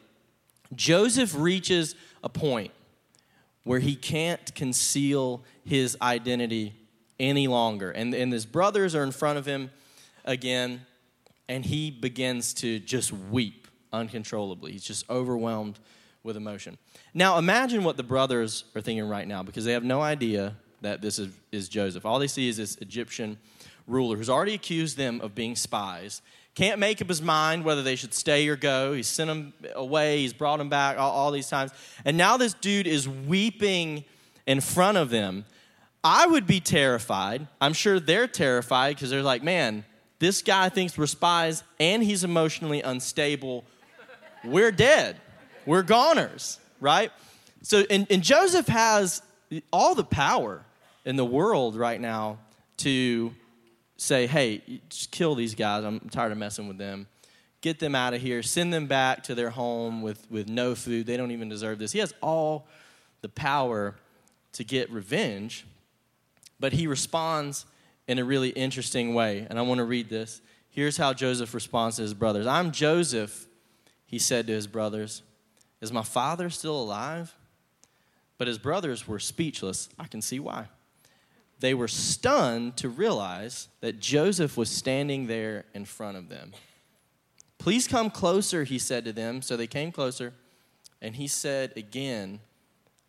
Joseph 0.75 1.35
reaches 1.37 1.95
a 2.23 2.29
point 2.29 2.73
where 3.65 3.81
he 3.81 3.97
can't 3.97 4.55
conceal 4.55 5.43
his 5.65 5.97
identity 6.01 6.75
any 7.19 7.47
longer. 7.49 7.91
And, 7.91 8.15
and 8.15 8.33
his 8.33 8.47
brothers 8.47 8.95
are 8.95 9.03
in 9.03 9.13
front 9.13 9.39
of 9.39 9.47
him 9.47 9.71
again, 10.25 10.87
and 11.49 11.65
he 11.65 11.91
begins 11.91 12.55
to 12.55 12.79
just 12.79 13.13
weep 13.13 13.69
uncontrollably. 13.93 14.73
He's 14.73 14.85
just 14.85 15.09
overwhelmed 15.09 15.79
with 16.23 16.37
emotion. 16.37 16.79
Now, 17.13 17.39
imagine 17.39 17.85
what 17.85 17.97
the 17.97 18.03
brothers 18.03 18.65
are 18.75 18.81
thinking 18.81 19.07
right 19.09 19.29
now 19.29 19.43
because 19.43 19.65
they 19.65 19.73
have 19.73 19.85
no 19.85 20.01
idea 20.01 20.57
that 20.81 21.01
this 21.01 21.19
is, 21.19 21.33
is 21.53 21.69
Joseph. 21.69 22.05
All 22.05 22.19
they 22.19 22.27
see 22.27 22.49
is 22.49 22.57
this 22.57 22.77
Egyptian 22.77 23.39
ruler 23.87 24.17
who's 24.17 24.31
already 24.31 24.55
accused 24.55 24.97
them 24.97 25.21
of 25.21 25.35
being 25.35 25.57
spies 25.57 26.23
can't 26.55 26.79
make 26.79 27.03
up 27.03 27.09
his 27.09 27.21
mind 27.21 27.65
whether 27.65 27.83
they 27.83 27.97
should 27.97 28.15
stay 28.15 28.47
or 28.49 28.57
go. 28.57 28.93
He's 28.93 29.09
sent 29.09 29.29
them 29.29 29.53
away, 29.75 30.21
he's 30.21 30.33
brought 30.33 30.59
them 30.59 30.69
back 30.69 30.99
all, 30.99 31.11
all 31.11 31.31
these 31.33 31.49
times. 31.49 31.73
And 32.05 32.17
now 32.17 32.37
this 32.37 32.55
dude 32.55 32.87
is 32.87 33.09
weeping 33.09 34.05
in 34.47 34.61
front 34.61 34.97
of 34.97 35.11
them. 35.11 35.45
I 36.05 36.27
would 36.27 36.47
be 36.47 36.61
terrified. 36.61 37.49
I'm 37.61 37.73
sure 37.73 37.99
they're 37.99 38.29
terrified 38.29 38.95
because 38.95 39.11
they're 39.11 39.23
like, 39.23 39.43
man, 39.43 39.85
this 40.19 40.43
guy 40.43 40.69
thinks 40.69 40.97
we're 40.97 41.07
spies 41.07 41.65
and 41.81 42.03
he's 42.05 42.23
emotionally 42.23 42.83
unstable. 42.83 43.65
We're 44.45 44.73
dead. 44.73 45.17
We're 45.67 45.83
goners, 45.83 46.61
right? 46.79 47.11
So, 47.63 47.85
and, 47.91 48.07
and 48.11 48.23
Joseph 48.23 48.69
has 48.69 49.23
all 49.73 49.95
the 49.95 50.05
power 50.05 50.65
in 51.05 51.17
the 51.17 51.25
world 51.25 51.75
right 51.75 52.01
now 52.01 52.39
to 52.79 53.35
say, 53.97 54.27
hey, 54.27 54.81
just 54.89 55.11
kill 55.11 55.35
these 55.35 55.55
guys. 55.55 55.85
I'm 55.85 56.01
tired 56.11 56.33
of 56.33 56.39
messing 56.39 56.69
with 56.69 56.79
them. 56.79 57.07
Get 57.61 57.79
them 57.79 57.95
out 57.95 58.15
of 58.15 58.21
here. 58.21 58.43
Send 58.43 58.73
them 58.73 58.87
back 58.87 59.23
to 59.25 59.35
their 59.35 59.51
home 59.51 60.03
with, 60.03 60.27
with 60.31 60.49
no 60.49 60.75
food. 60.75 61.07
They 61.07 61.17
don't 61.17 61.31
even 61.31 61.49
deserve 61.49 61.79
this. 61.79 61.93
He 61.93 61.99
has 62.01 62.13
all 62.21 62.67
the 63.23 63.29
power 63.29 63.95
to 64.53 64.65
get 64.65 64.91
revenge, 64.91 65.67
but 66.61 66.73
he 66.73 66.87
responds 66.87 67.67
in 68.07 68.19
a 68.19 68.25
really 68.25 68.51
interesting 68.51 69.15
way. 69.15 69.47
And 69.49 69.59
I 69.59 69.63
want 69.63 69.79
to 69.79 69.85
read 69.85 70.09
this. 70.09 70.41
Here's 70.69 70.97
how 70.97 71.15
Joseph 71.15 71.55
responds 71.55 71.97
to 71.97 72.03
his 72.03 72.15
brothers 72.15 72.47
I'm 72.47 72.73
Joseph, 72.73 73.47
he 74.07 74.19
said 74.19 74.47
to 74.49 74.53
his 74.53 74.67
brothers. 74.67 75.23
Is 75.81 75.93
my 75.93 76.03
father 76.03 76.51
still 76.51 76.81
alive? 76.81 77.35
But 78.37 78.49
his 78.49 78.59
brothers 78.59 79.07
were 79.07 79.19
speechless. 79.19 79.89
I 79.99 80.07
can 80.07 80.21
see 80.21 80.41
why. 80.41 80.67
They 81.65 81.73
were 81.73 81.89
stunned 81.89 82.77
to 82.77 82.91
realize 82.91 83.69
that 83.81 83.99
Joseph 83.99 84.59
was 84.59 84.69
standing 84.69 85.29
there 85.29 85.65
in 85.73 85.87
front 85.87 86.19
of 86.19 86.29
them. 86.29 86.53
Please 87.57 87.89
come 87.89 88.11
closer, 88.11 88.65
he 88.65 88.79
said 88.79 89.07
to 89.07 89.15
them. 89.15 89.41
So 89.41 89.57
they 89.57 89.67
came 89.67 89.91
closer, 89.91 90.35
and 91.01 91.17
he 91.17 91.27
said 91.27 91.73
again, 91.75 92.41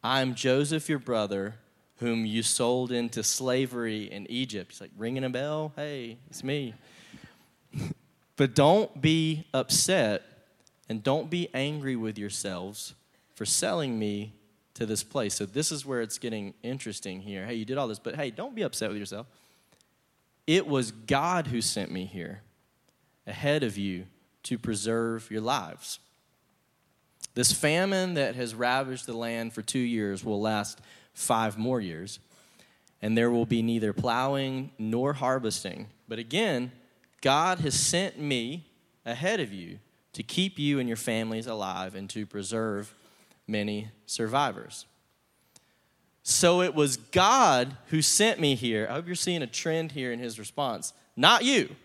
I 0.02 0.22
am 0.22 0.36
Joseph, 0.36 0.88
your 0.88 1.00
brother, 1.00 1.56
whom 1.98 2.26
you 2.26 2.44
sold 2.44 2.94
into 2.94 3.24
slavery 3.24 4.10
in 4.10 4.26
Egypt. 4.32 4.72
He's 4.72 4.80
like, 4.80 4.92
ringing 4.98 5.26
a 5.26 5.30
bell? 5.30 5.74
Hey, 5.76 6.18
it's 6.30 6.42
me. 6.42 6.76
but 8.38 8.56
don't 8.56 9.02
be 9.02 9.48
upset 9.54 10.24
and 10.88 11.04
don't 11.04 11.30
be 11.30 11.50
angry 11.54 11.98
with 11.98 12.18
yourselves 12.18 12.94
for 13.34 13.46
selling 13.46 14.00
me 14.00 14.32
to 14.76 14.86
this 14.86 15.04
place. 15.04 15.34
So, 15.34 15.46
this 15.46 15.72
is 15.72 15.86
where 15.86 16.02
it's 16.02 16.18
getting 16.18 16.54
interesting 16.64 17.22
here. 17.22 17.46
Hey, 17.46 17.56
you 17.56 17.66
did 17.66 17.78
all 17.78 17.88
this, 17.88 18.00
but 18.00 18.16
hey, 18.16 18.30
don't 18.32 18.56
be 18.56 18.62
upset 18.62 18.90
with 18.90 18.98
yourself. 18.98 19.28
It 20.48 20.68
was 20.68 20.92
God 20.92 21.48
who 21.48 21.62
sent 21.62 21.92
me 21.92 22.06
here 22.06 22.42
ahead 23.26 23.64
of 23.64 23.78
you 23.78 24.06
to 24.44 24.60
preserve 24.60 25.30
your 25.32 25.42
lives. 25.42 26.00
This 27.34 27.52
famine 27.52 28.14
that 28.14 28.36
has 28.36 28.54
ravaged 28.54 29.08
the 29.08 29.18
land 29.18 29.54
for 29.54 29.62
two 29.62 29.80
years 29.80 30.24
will 30.24 30.40
last 30.40 30.80
five 31.14 31.58
more 31.58 31.82
years, 31.82 32.20
and 33.02 33.18
there 33.18 33.32
will 33.32 33.46
be 33.46 33.62
neither 33.62 33.92
plowing 33.92 34.72
nor 34.78 35.14
harvesting. 35.14 35.88
But 36.08 36.20
again, 36.20 36.72
God 37.22 37.60
has 37.60 37.78
sent 37.78 38.20
me 38.20 38.68
ahead 39.06 39.40
of 39.40 39.52
you 39.52 39.80
to 40.14 40.24
keep 40.24 40.60
you 40.60 40.80
and 40.80 40.88
your 40.88 40.98
families 40.98 41.48
alive 41.48 41.96
and 41.96 42.10
to 42.12 42.26
preserve 42.26 42.94
many 43.48 43.90
survivors. 44.06 44.86
So 46.24 46.62
it 46.62 46.74
was 46.74 46.98
God 46.98 47.78
who 47.88 48.02
sent 48.02 48.40
me 48.40 48.56
here. 48.56 48.88
I 48.90 48.94
hope 48.94 49.06
you're 49.06 49.16
seeing 49.16 49.44
a 49.44 49.48
trend 49.48 49.92
here 49.92 50.12
in 50.12 50.20
his 50.20 50.40
response, 50.40 50.94
not 51.16 51.44
you. 51.44 51.76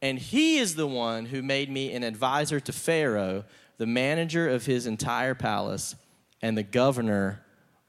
And 0.00 0.18
he 0.18 0.58
is 0.58 0.76
the 0.76 0.86
one 0.86 1.26
who 1.26 1.42
made 1.42 1.70
me 1.70 1.92
an 1.92 2.04
advisor 2.04 2.60
to 2.60 2.72
Pharaoh, 2.72 3.44
the 3.78 3.86
manager 3.86 4.48
of 4.48 4.66
his 4.66 4.86
entire 4.86 5.34
palace, 5.34 5.96
and 6.42 6.56
the 6.56 6.62
governor 6.62 7.42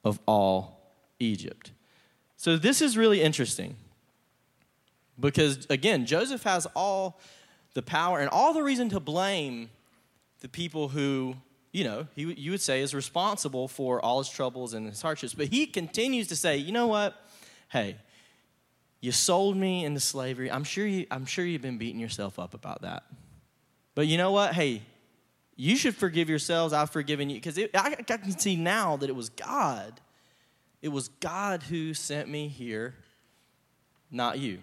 of 0.03 0.19
all 0.25 0.95
Egypt. 1.19 1.71
So 2.37 2.57
this 2.57 2.81
is 2.81 2.97
really 2.97 3.21
interesting 3.21 3.75
because, 5.19 5.67
again, 5.69 6.05
Joseph 6.05 6.43
has 6.43 6.65
all 6.75 7.19
the 7.73 7.81
power 7.81 8.19
and 8.19 8.29
all 8.29 8.53
the 8.53 8.63
reason 8.63 8.89
to 8.89 8.99
blame 8.99 9.69
the 10.39 10.49
people 10.49 10.89
who, 10.89 11.35
you 11.75 11.83
know, 11.83 12.07
he, 12.15 12.21
you 12.35 12.51
would 12.51 12.61
say 12.61 12.79
is 12.79 12.93
responsible 12.93 13.67
for 13.67 13.99
all 13.99 14.19
his 14.19 14.29
troubles 14.29 14.73
and 14.73 14.87
his 14.87 15.01
hardships. 15.01 15.33
But 15.33 15.47
he 15.47 15.65
continues 15.65 16.29
to 16.29 16.35
say, 16.37 16.55
you 16.55 16.71
know 16.71 16.87
what? 16.87 17.13
Hey, 17.67 17.97
you 19.01 19.11
sold 19.11 19.57
me 19.57 19.83
into 19.83 19.99
slavery. 19.99 20.49
I'm 20.49 20.63
sure, 20.63 20.87
you, 20.87 21.05
I'm 21.11 21.25
sure 21.25 21.43
you've 21.43 21.61
been 21.61 21.77
beating 21.77 21.99
yourself 21.99 22.39
up 22.39 22.53
about 22.53 22.83
that. 22.83 23.03
But 23.93 24.07
you 24.07 24.17
know 24.17 24.31
what? 24.31 24.53
Hey, 24.53 24.83
you 25.57 25.75
should 25.75 25.97
forgive 25.97 26.29
yourselves. 26.29 26.71
I've 26.71 26.91
forgiven 26.91 27.29
you. 27.29 27.35
Because 27.41 27.59
I, 27.59 27.97
I 27.99 28.03
can 28.03 28.39
see 28.39 28.55
now 28.55 28.95
that 28.95 29.09
it 29.09 29.15
was 29.15 29.27
God. 29.27 29.99
It 30.81 30.89
was 30.89 31.09
God 31.09 31.61
who 31.61 31.93
sent 31.93 32.29
me 32.29 32.47
here, 32.47 32.95
not 34.09 34.39
you. 34.39 34.59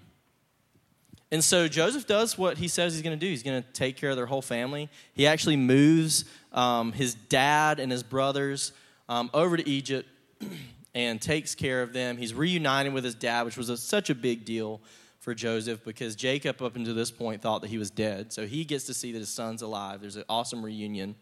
And 1.32 1.42
so 1.42 1.66
Joseph 1.66 2.06
does 2.06 2.36
what 2.36 2.58
he 2.58 2.68
says 2.68 2.92
he's 2.92 3.00
going 3.00 3.18
to 3.18 3.26
do. 3.26 3.28
He's 3.28 3.42
going 3.42 3.62
to 3.62 3.68
take 3.72 3.96
care 3.96 4.10
of 4.10 4.16
their 4.16 4.26
whole 4.26 4.42
family. 4.42 4.90
He 5.14 5.26
actually 5.26 5.56
moves 5.56 6.26
um, 6.52 6.92
his 6.92 7.14
dad 7.14 7.80
and 7.80 7.90
his 7.90 8.02
brothers 8.02 8.72
um, 9.08 9.30
over 9.32 9.56
to 9.56 9.66
Egypt 9.66 10.06
and 10.94 11.22
takes 11.22 11.54
care 11.54 11.82
of 11.82 11.94
them. 11.94 12.18
He's 12.18 12.34
reunited 12.34 12.92
with 12.92 13.02
his 13.02 13.14
dad, 13.14 13.46
which 13.46 13.56
was 13.56 13.70
a, 13.70 13.78
such 13.78 14.10
a 14.10 14.14
big 14.14 14.44
deal 14.44 14.82
for 15.20 15.34
Joseph 15.34 15.82
because 15.86 16.16
Jacob, 16.16 16.60
up 16.60 16.76
until 16.76 16.94
this 16.94 17.10
point, 17.10 17.40
thought 17.40 17.62
that 17.62 17.68
he 17.68 17.78
was 17.78 17.90
dead. 17.90 18.30
So 18.30 18.46
he 18.46 18.66
gets 18.66 18.84
to 18.84 18.94
see 18.94 19.10
that 19.12 19.18
his 19.18 19.30
son's 19.30 19.62
alive. 19.62 20.02
There's 20.02 20.16
an 20.16 20.24
awesome 20.28 20.62
reunion. 20.62 21.14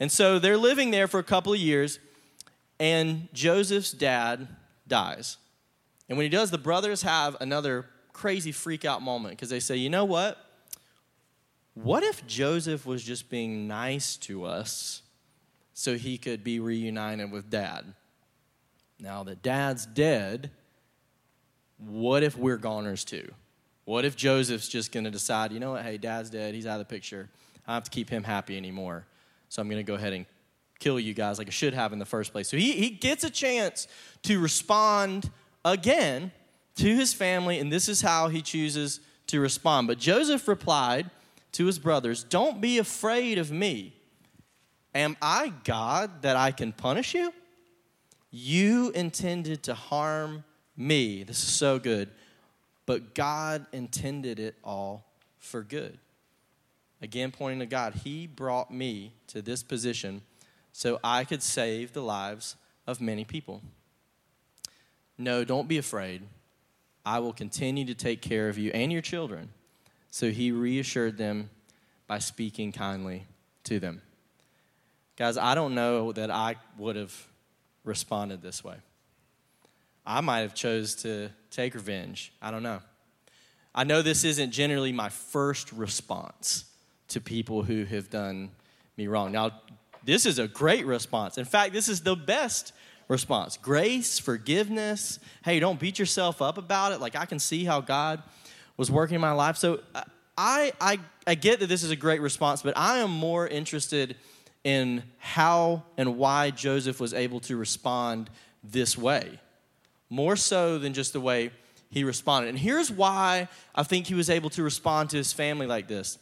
And 0.00 0.10
so 0.10 0.40
they're 0.40 0.58
living 0.58 0.90
there 0.90 1.06
for 1.06 1.20
a 1.20 1.24
couple 1.24 1.52
of 1.52 1.60
years, 1.60 2.00
and 2.80 3.28
Joseph's 3.32 3.92
dad 3.92 4.48
dies. 4.88 5.36
And 6.08 6.18
when 6.18 6.24
he 6.24 6.30
does, 6.30 6.50
the 6.50 6.58
brothers 6.58 7.02
have 7.02 7.36
another 7.40 7.86
crazy 8.16 8.50
freak 8.50 8.86
out 8.86 9.02
moment 9.02 9.36
because 9.36 9.50
they 9.50 9.60
say, 9.60 9.76
you 9.76 9.90
know 9.90 10.06
what? 10.06 10.38
What 11.74 12.02
if 12.02 12.26
Joseph 12.26 12.86
was 12.86 13.04
just 13.04 13.28
being 13.28 13.68
nice 13.68 14.16
to 14.18 14.46
us 14.46 15.02
so 15.74 15.96
he 15.96 16.16
could 16.16 16.42
be 16.42 16.58
reunited 16.58 17.30
with 17.30 17.50
dad? 17.50 17.84
Now 18.98 19.22
that 19.24 19.42
dad's 19.42 19.84
dead, 19.84 20.50
what 21.76 22.22
if 22.22 22.38
we're 22.38 22.56
goners 22.56 23.04
too? 23.04 23.30
What 23.84 24.06
if 24.06 24.16
Joseph's 24.16 24.68
just 24.68 24.92
going 24.92 25.04
to 25.04 25.10
decide, 25.10 25.52
you 25.52 25.60
know 25.60 25.72
what, 25.72 25.82
hey, 25.82 25.98
dad's 25.98 26.30
dead, 26.30 26.54
he's 26.54 26.66
out 26.66 26.80
of 26.80 26.88
the 26.88 26.94
picture. 26.94 27.28
I 27.66 27.72
don't 27.72 27.74
have 27.74 27.84
to 27.84 27.90
keep 27.90 28.08
him 28.08 28.24
happy 28.24 28.56
anymore. 28.56 29.04
So 29.50 29.60
I'm 29.60 29.68
going 29.68 29.84
to 29.84 29.86
go 29.86 29.94
ahead 29.94 30.14
and 30.14 30.24
kill 30.78 30.98
you 30.98 31.12
guys 31.12 31.36
like 31.36 31.48
I 31.48 31.50
should 31.50 31.74
have 31.74 31.92
in 31.92 31.98
the 31.98 32.06
first 32.06 32.32
place. 32.32 32.48
So 32.48 32.56
he, 32.56 32.72
he 32.72 32.88
gets 32.88 33.24
a 33.24 33.30
chance 33.30 33.86
to 34.22 34.40
respond 34.40 35.30
again 35.66 36.32
to 36.76 36.94
his 36.94 37.12
family, 37.12 37.58
and 37.58 37.72
this 37.72 37.88
is 37.88 38.02
how 38.02 38.28
he 38.28 38.42
chooses 38.42 39.00
to 39.28 39.40
respond. 39.40 39.88
But 39.88 39.98
Joseph 39.98 40.46
replied 40.46 41.10
to 41.52 41.66
his 41.66 41.78
brothers, 41.78 42.22
Don't 42.22 42.60
be 42.60 42.78
afraid 42.78 43.38
of 43.38 43.50
me. 43.50 43.94
Am 44.94 45.16
I 45.20 45.52
God 45.64 46.22
that 46.22 46.36
I 46.36 46.52
can 46.52 46.72
punish 46.72 47.14
you? 47.14 47.32
You 48.30 48.90
intended 48.90 49.62
to 49.64 49.74
harm 49.74 50.44
me. 50.76 51.22
This 51.22 51.42
is 51.42 51.48
so 51.48 51.78
good. 51.78 52.10
But 52.86 53.14
God 53.14 53.66
intended 53.72 54.38
it 54.38 54.54
all 54.62 55.04
for 55.38 55.62
good. 55.62 55.98
Again, 57.02 57.30
pointing 57.30 57.60
to 57.60 57.66
God, 57.66 57.94
He 58.04 58.26
brought 58.26 58.70
me 58.70 59.12
to 59.28 59.42
this 59.42 59.62
position 59.62 60.22
so 60.72 60.98
I 61.02 61.24
could 61.24 61.42
save 61.42 61.92
the 61.92 62.02
lives 62.02 62.56
of 62.86 63.00
many 63.00 63.24
people. 63.24 63.62
No, 65.18 65.44
don't 65.44 65.68
be 65.68 65.78
afraid. 65.78 66.22
I 67.06 67.20
will 67.20 67.32
continue 67.32 67.84
to 67.84 67.94
take 67.94 68.20
care 68.20 68.48
of 68.48 68.58
you 68.58 68.72
and 68.72 68.92
your 68.92 69.00
children. 69.00 69.50
So 70.10 70.30
he 70.30 70.50
reassured 70.50 71.16
them 71.16 71.50
by 72.08 72.18
speaking 72.18 72.72
kindly 72.72 73.26
to 73.64 73.78
them. 73.78 74.02
Guys, 75.16 75.38
I 75.38 75.54
don't 75.54 75.74
know 75.74 76.12
that 76.12 76.30
I 76.30 76.56
would 76.76 76.96
have 76.96 77.14
responded 77.84 78.42
this 78.42 78.64
way. 78.64 78.76
I 80.04 80.20
might 80.20 80.40
have 80.40 80.54
chose 80.54 80.96
to 80.96 81.30
take 81.50 81.74
revenge. 81.74 82.32
I 82.42 82.50
don't 82.50 82.62
know. 82.62 82.80
I 83.74 83.84
know 83.84 84.02
this 84.02 84.24
isn't 84.24 84.50
generally 84.50 84.92
my 84.92 85.08
first 85.08 85.72
response 85.72 86.64
to 87.08 87.20
people 87.20 87.62
who 87.62 87.84
have 87.84 88.10
done 88.10 88.50
me 88.96 89.06
wrong. 89.06 89.30
Now, 89.30 89.52
this 90.04 90.26
is 90.26 90.38
a 90.38 90.48
great 90.48 90.86
response. 90.86 91.38
In 91.38 91.44
fact, 91.44 91.72
this 91.72 91.88
is 91.88 92.00
the 92.00 92.16
best 92.16 92.72
response 93.08 93.56
grace, 93.56 94.18
forgiveness. 94.18 95.18
Hey, 95.44 95.60
don't 95.60 95.78
beat 95.78 95.98
yourself 95.98 96.42
up 96.42 96.58
about 96.58 96.92
it. 96.92 97.00
Like, 97.00 97.16
I 97.16 97.26
can 97.26 97.38
see 97.38 97.64
how 97.64 97.80
God 97.80 98.22
was 98.76 98.90
working 98.90 99.14
in 99.14 99.20
my 99.20 99.32
life. 99.32 99.56
So, 99.56 99.80
I, 100.38 100.72
I, 100.80 100.98
I 101.26 101.34
get 101.34 101.60
that 101.60 101.68
this 101.68 101.82
is 101.82 101.90
a 101.90 101.96
great 101.96 102.20
response, 102.20 102.62
but 102.62 102.76
I 102.76 102.98
am 102.98 103.10
more 103.10 103.48
interested 103.48 104.16
in 104.64 105.02
how 105.18 105.84
and 105.96 106.18
why 106.18 106.50
Joseph 106.50 107.00
was 107.00 107.14
able 107.14 107.40
to 107.40 107.56
respond 107.56 108.28
this 108.62 108.98
way, 108.98 109.40
more 110.10 110.36
so 110.36 110.78
than 110.78 110.92
just 110.92 111.12
the 111.12 111.20
way 111.20 111.50
he 111.88 112.04
responded. 112.04 112.48
And 112.48 112.58
here's 112.58 112.90
why 112.90 113.48
I 113.74 113.82
think 113.84 114.06
he 114.06 114.14
was 114.14 114.28
able 114.28 114.50
to 114.50 114.62
respond 114.62 115.10
to 115.10 115.16
his 115.16 115.32
family 115.32 115.66
like 115.66 115.88
this. 115.88 116.18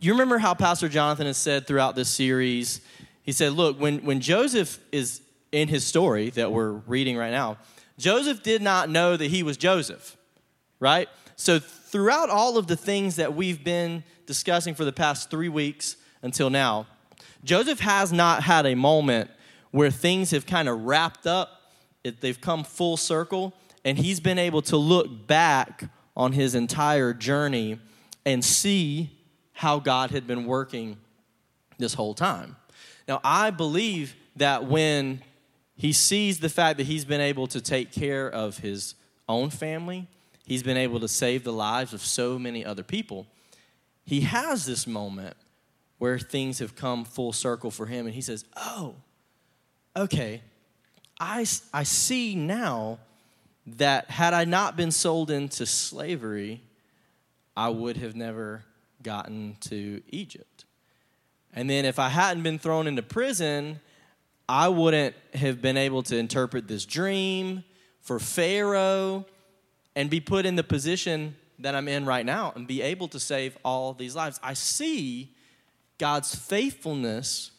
You 0.00 0.12
remember 0.12 0.38
how 0.38 0.54
Pastor 0.54 0.88
Jonathan 0.88 1.26
has 1.26 1.36
said 1.36 1.66
throughout 1.66 1.94
this 1.94 2.08
series, 2.08 2.80
he 3.22 3.32
said, 3.32 3.52
Look, 3.52 3.80
when, 3.80 3.98
when 4.04 4.20
Joseph 4.20 4.78
is 4.90 5.20
in 5.52 5.68
his 5.68 5.84
story 5.86 6.30
that 6.30 6.50
we're 6.50 6.72
reading 6.72 7.16
right 7.16 7.30
now, 7.30 7.58
Joseph 7.98 8.42
did 8.42 8.62
not 8.62 8.88
know 8.88 9.16
that 9.16 9.30
he 9.30 9.42
was 9.42 9.56
Joseph, 9.56 10.16
right? 10.80 11.08
So, 11.36 11.58
throughout 11.58 12.30
all 12.30 12.56
of 12.56 12.66
the 12.66 12.76
things 12.76 13.16
that 13.16 13.34
we've 13.34 13.62
been 13.62 14.02
discussing 14.26 14.74
for 14.74 14.84
the 14.84 14.92
past 14.92 15.30
three 15.30 15.48
weeks 15.48 15.96
until 16.22 16.50
now, 16.50 16.86
Joseph 17.44 17.80
has 17.80 18.12
not 18.12 18.42
had 18.42 18.66
a 18.66 18.74
moment 18.74 19.30
where 19.72 19.90
things 19.90 20.30
have 20.30 20.46
kind 20.46 20.68
of 20.68 20.84
wrapped 20.84 21.26
up, 21.26 21.60
they've 22.02 22.40
come 22.40 22.64
full 22.64 22.96
circle, 22.96 23.52
and 23.84 23.98
he's 23.98 24.20
been 24.20 24.38
able 24.38 24.62
to 24.62 24.76
look 24.76 25.26
back 25.26 25.84
on 26.16 26.32
his 26.32 26.54
entire 26.54 27.12
journey 27.12 27.78
and 28.24 28.44
see 28.44 29.10
how 29.52 29.78
God 29.78 30.10
had 30.10 30.26
been 30.26 30.46
working 30.46 30.96
this 31.78 31.94
whole 31.94 32.14
time. 32.14 32.56
Now, 33.08 33.20
I 33.24 33.50
believe 33.50 34.14
that 34.36 34.66
when 34.66 35.22
he 35.76 35.92
sees 35.92 36.40
the 36.40 36.48
fact 36.48 36.78
that 36.78 36.86
he's 36.86 37.04
been 37.04 37.20
able 37.20 37.46
to 37.48 37.60
take 37.60 37.92
care 37.92 38.28
of 38.28 38.58
his 38.58 38.94
own 39.28 39.50
family, 39.50 40.06
he's 40.46 40.62
been 40.62 40.76
able 40.76 41.00
to 41.00 41.08
save 41.08 41.44
the 41.44 41.52
lives 41.52 41.92
of 41.92 42.02
so 42.02 42.38
many 42.38 42.64
other 42.64 42.82
people. 42.82 43.26
He 44.04 44.22
has 44.22 44.66
this 44.66 44.86
moment 44.86 45.36
where 45.98 46.18
things 46.18 46.58
have 46.58 46.74
come 46.74 47.04
full 47.04 47.32
circle 47.32 47.70
for 47.70 47.86
him. 47.86 48.06
And 48.06 48.14
he 48.14 48.20
says, 48.20 48.44
Oh, 48.56 48.96
okay, 49.96 50.42
I, 51.20 51.46
I 51.72 51.84
see 51.84 52.34
now 52.34 52.98
that 53.66 54.10
had 54.10 54.34
I 54.34 54.44
not 54.44 54.76
been 54.76 54.90
sold 54.90 55.30
into 55.30 55.64
slavery, 55.64 56.60
I 57.56 57.68
would 57.68 57.96
have 57.98 58.16
never 58.16 58.64
gotten 59.02 59.56
to 59.60 60.02
Egypt. 60.08 60.64
And 61.54 61.70
then 61.70 61.84
if 61.84 61.98
I 62.00 62.08
hadn't 62.08 62.42
been 62.42 62.58
thrown 62.58 62.88
into 62.88 63.02
prison, 63.02 63.78
I 64.48 64.68
wouldn't 64.68 65.14
have 65.34 65.62
been 65.62 65.76
able 65.76 66.02
to 66.04 66.16
interpret 66.16 66.68
this 66.68 66.84
dream 66.84 67.64
for 68.00 68.18
Pharaoh 68.18 69.26
and 69.94 70.10
be 70.10 70.20
put 70.20 70.46
in 70.46 70.56
the 70.56 70.64
position 70.64 71.36
that 71.58 71.74
I'm 71.74 71.88
in 71.88 72.04
right 72.04 72.26
now 72.26 72.52
and 72.54 72.66
be 72.66 72.82
able 72.82 73.08
to 73.08 73.20
save 73.20 73.56
all 73.64 73.92
these 73.94 74.16
lives. 74.16 74.40
I 74.42 74.54
see 74.54 75.34
God's 75.98 76.34
faithfulness 76.34 77.52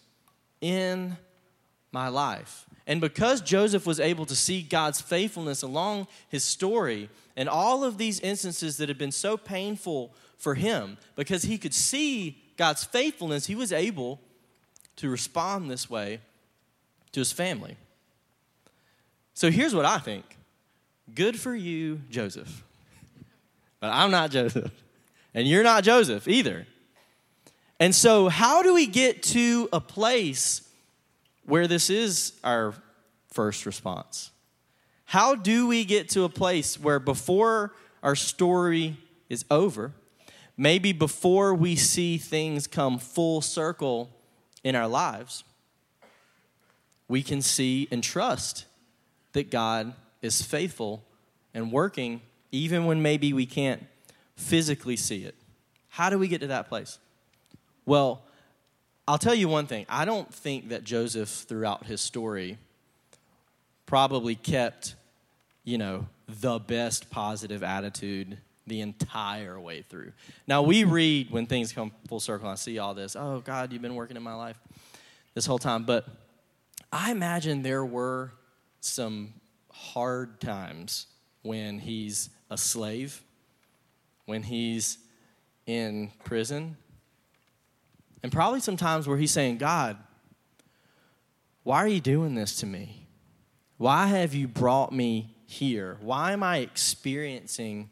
in 0.62 1.18
my 1.92 2.10
life. 2.10 2.66
And 2.86 3.00
because 3.00 3.40
Joseph 3.40 3.86
was 3.88 4.00
able 4.00 4.26
to 4.26 4.36
see 4.36 4.62
God's 4.62 5.00
faithfulness 5.00 5.62
along 5.62 6.08
his 6.28 6.44
story 6.44 7.10
and 7.38 7.48
all 7.48 7.84
of 7.84 7.98
these 7.98 8.20
instances 8.20 8.78
that 8.78 8.90
had 8.90 8.98
been 8.98 9.12
so 9.12 9.38
painful 9.38 10.14
for 10.38 10.56
him, 10.56 10.98
because 11.16 11.44
he 11.44 11.58
could 11.58 11.74
see 11.74 12.44
God's 12.58 12.84
faithfulness, 12.84 13.46
he 13.46 13.56
was 13.56 13.72
able 13.72 14.20
to 14.98 15.10
respond 15.10 15.72
this 15.72 15.90
way 15.90 16.20
to 17.14 17.22
his 17.22 17.32
family. 17.32 17.78
So 19.34 19.50
here's 19.50 19.74
what 19.74 19.86
I 19.86 19.98
think 19.98 20.26
good 21.14 21.40
for 21.40 21.56
you, 21.56 22.02
Joseph. 22.10 22.64
But 23.80 23.92
I'm 23.92 24.12
not 24.12 24.32
Joseph. 24.32 24.72
And 25.34 25.48
you're 25.48 25.64
not 25.64 25.84
Joseph 25.84 26.28
either. 26.28 26.68
And 27.80 27.94
so, 27.94 28.30
how 28.30 28.62
do 28.62 28.74
we 28.74 28.86
get 28.86 29.24
to 29.24 29.68
a 29.74 29.82
place 29.82 30.62
where 31.46 31.68
this 31.68 31.90
is 31.90 32.34
our 32.44 32.74
first 33.32 33.66
response? 33.66 34.32
How 35.06 35.36
do 35.36 35.68
we 35.68 35.86
get 35.86 36.10
to 36.10 36.24
a 36.24 36.30
place 36.30 36.80
where 36.80 37.00
before 37.00 37.74
our 38.02 38.16
story 38.16 38.98
is 39.28 39.44
over, 39.50 39.92
maybe 40.56 40.94
before 40.94 41.54
we 41.54 41.76
see 41.76 42.18
things 42.18 42.68
come 42.68 43.00
full 43.00 43.42
circle 43.42 44.10
in 44.64 44.76
our 44.76 44.88
lives, 44.88 45.44
we 47.08 47.22
can 47.22 47.42
see 47.42 47.88
and 47.92 48.04
trust 48.04 48.66
that 49.34 49.50
God 49.52 49.94
is 50.22 50.42
faithful 50.42 51.04
and 51.54 51.72
working 51.72 52.22
even 52.52 52.86
when 52.86 53.02
maybe 53.02 53.34
we 53.34 53.46
can't 53.46 53.84
physically 54.36 54.96
see 54.96 55.24
it. 55.24 55.36
How 55.90 56.10
do 56.10 56.18
we 56.18 56.28
get 56.28 56.42
to 56.42 56.48
that 56.48 56.70
place? 56.70 56.98
Well, 57.86 58.24
I'll 59.08 59.18
tell 59.18 59.36
you 59.36 59.48
one 59.48 59.68
thing. 59.68 59.86
I 59.90 60.06
don't 60.06 60.34
think 60.34 60.70
that 60.70 60.84
Joseph, 60.84 61.30
throughout 61.30 61.86
his 61.86 62.00
story, 62.00 62.58
probably 63.86 64.36
kept, 64.36 64.96
you 65.64 65.78
know, 65.78 66.08
the 66.28 66.60
best 66.60 67.10
positive 67.10 67.64
attitude 67.64 68.38
the 68.66 68.80
entire 68.82 69.60
way 69.60 69.84
through. 69.90 70.14
Now, 70.48 70.62
we 70.62 70.86
read 70.86 71.32
when 71.32 71.48
things 71.48 71.74
come 71.74 71.92
full 72.08 72.22
circle, 72.22 72.48
I 72.48 72.56
see 72.56 72.80
all 72.80 72.94
this. 72.94 73.16
Oh, 73.16 73.42
God, 73.44 73.74
you've 73.74 73.82
been 73.82 73.96
working 73.96 74.16
in 74.16 74.24
my 74.24 74.36
life 74.36 74.58
this 75.34 75.46
whole 75.46 75.60
time. 75.60 75.84
But 75.84 76.08
I 76.94 77.10
imagine 77.10 77.64
there 77.64 77.84
were 77.84 78.34
some 78.80 79.34
hard 79.72 80.40
times 80.40 81.08
when 81.42 81.80
he's 81.80 82.30
a 82.52 82.58
slave, 82.58 83.24
when 84.28 84.44
he's 84.44 85.00
in 85.66 86.12
prison, 86.24 86.78
and 88.22 88.32
probably 88.32 88.60
some 88.60 88.78
times 88.78 89.08
where 89.08 89.18
he's 89.18 89.32
saying, 89.32 89.58
God, 89.58 89.98
why 91.64 91.78
are 91.78 91.88
you 91.88 92.00
doing 92.00 92.36
this 92.36 92.58
to 92.58 92.68
me? 92.68 93.08
Why 93.78 94.06
have 94.06 94.36
you 94.36 94.48
brought 94.48 94.94
me 94.94 95.36
here? 95.48 95.98
Why 96.00 96.32
am 96.32 96.44
I 96.44 96.58
experiencing 96.58 97.90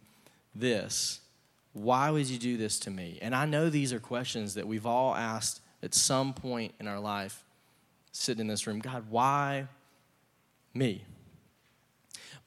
this? 0.54 1.22
Why 1.74 2.12
would 2.12 2.28
you 2.28 2.38
do 2.38 2.56
this 2.56 2.78
to 2.82 2.92
me? 2.92 3.18
And 3.20 3.34
I 3.34 3.46
know 3.46 3.72
these 3.72 3.94
are 3.94 4.00
questions 4.00 4.54
that 4.54 4.68
we've 4.68 4.86
all 4.86 5.16
asked 5.16 5.62
at 5.82 5.96
some 5.96 6.36
point 6.36 6.76
in 6.80 6.88
our 6.88 7.00
life, 7.00 7.44
sitting 8.12 8.42
in 8.42 8.48
this 8.48 8.68
room 8.68 8.80
God, 8.80 9.06
why 9.10 9.68
me? 10.74 11.06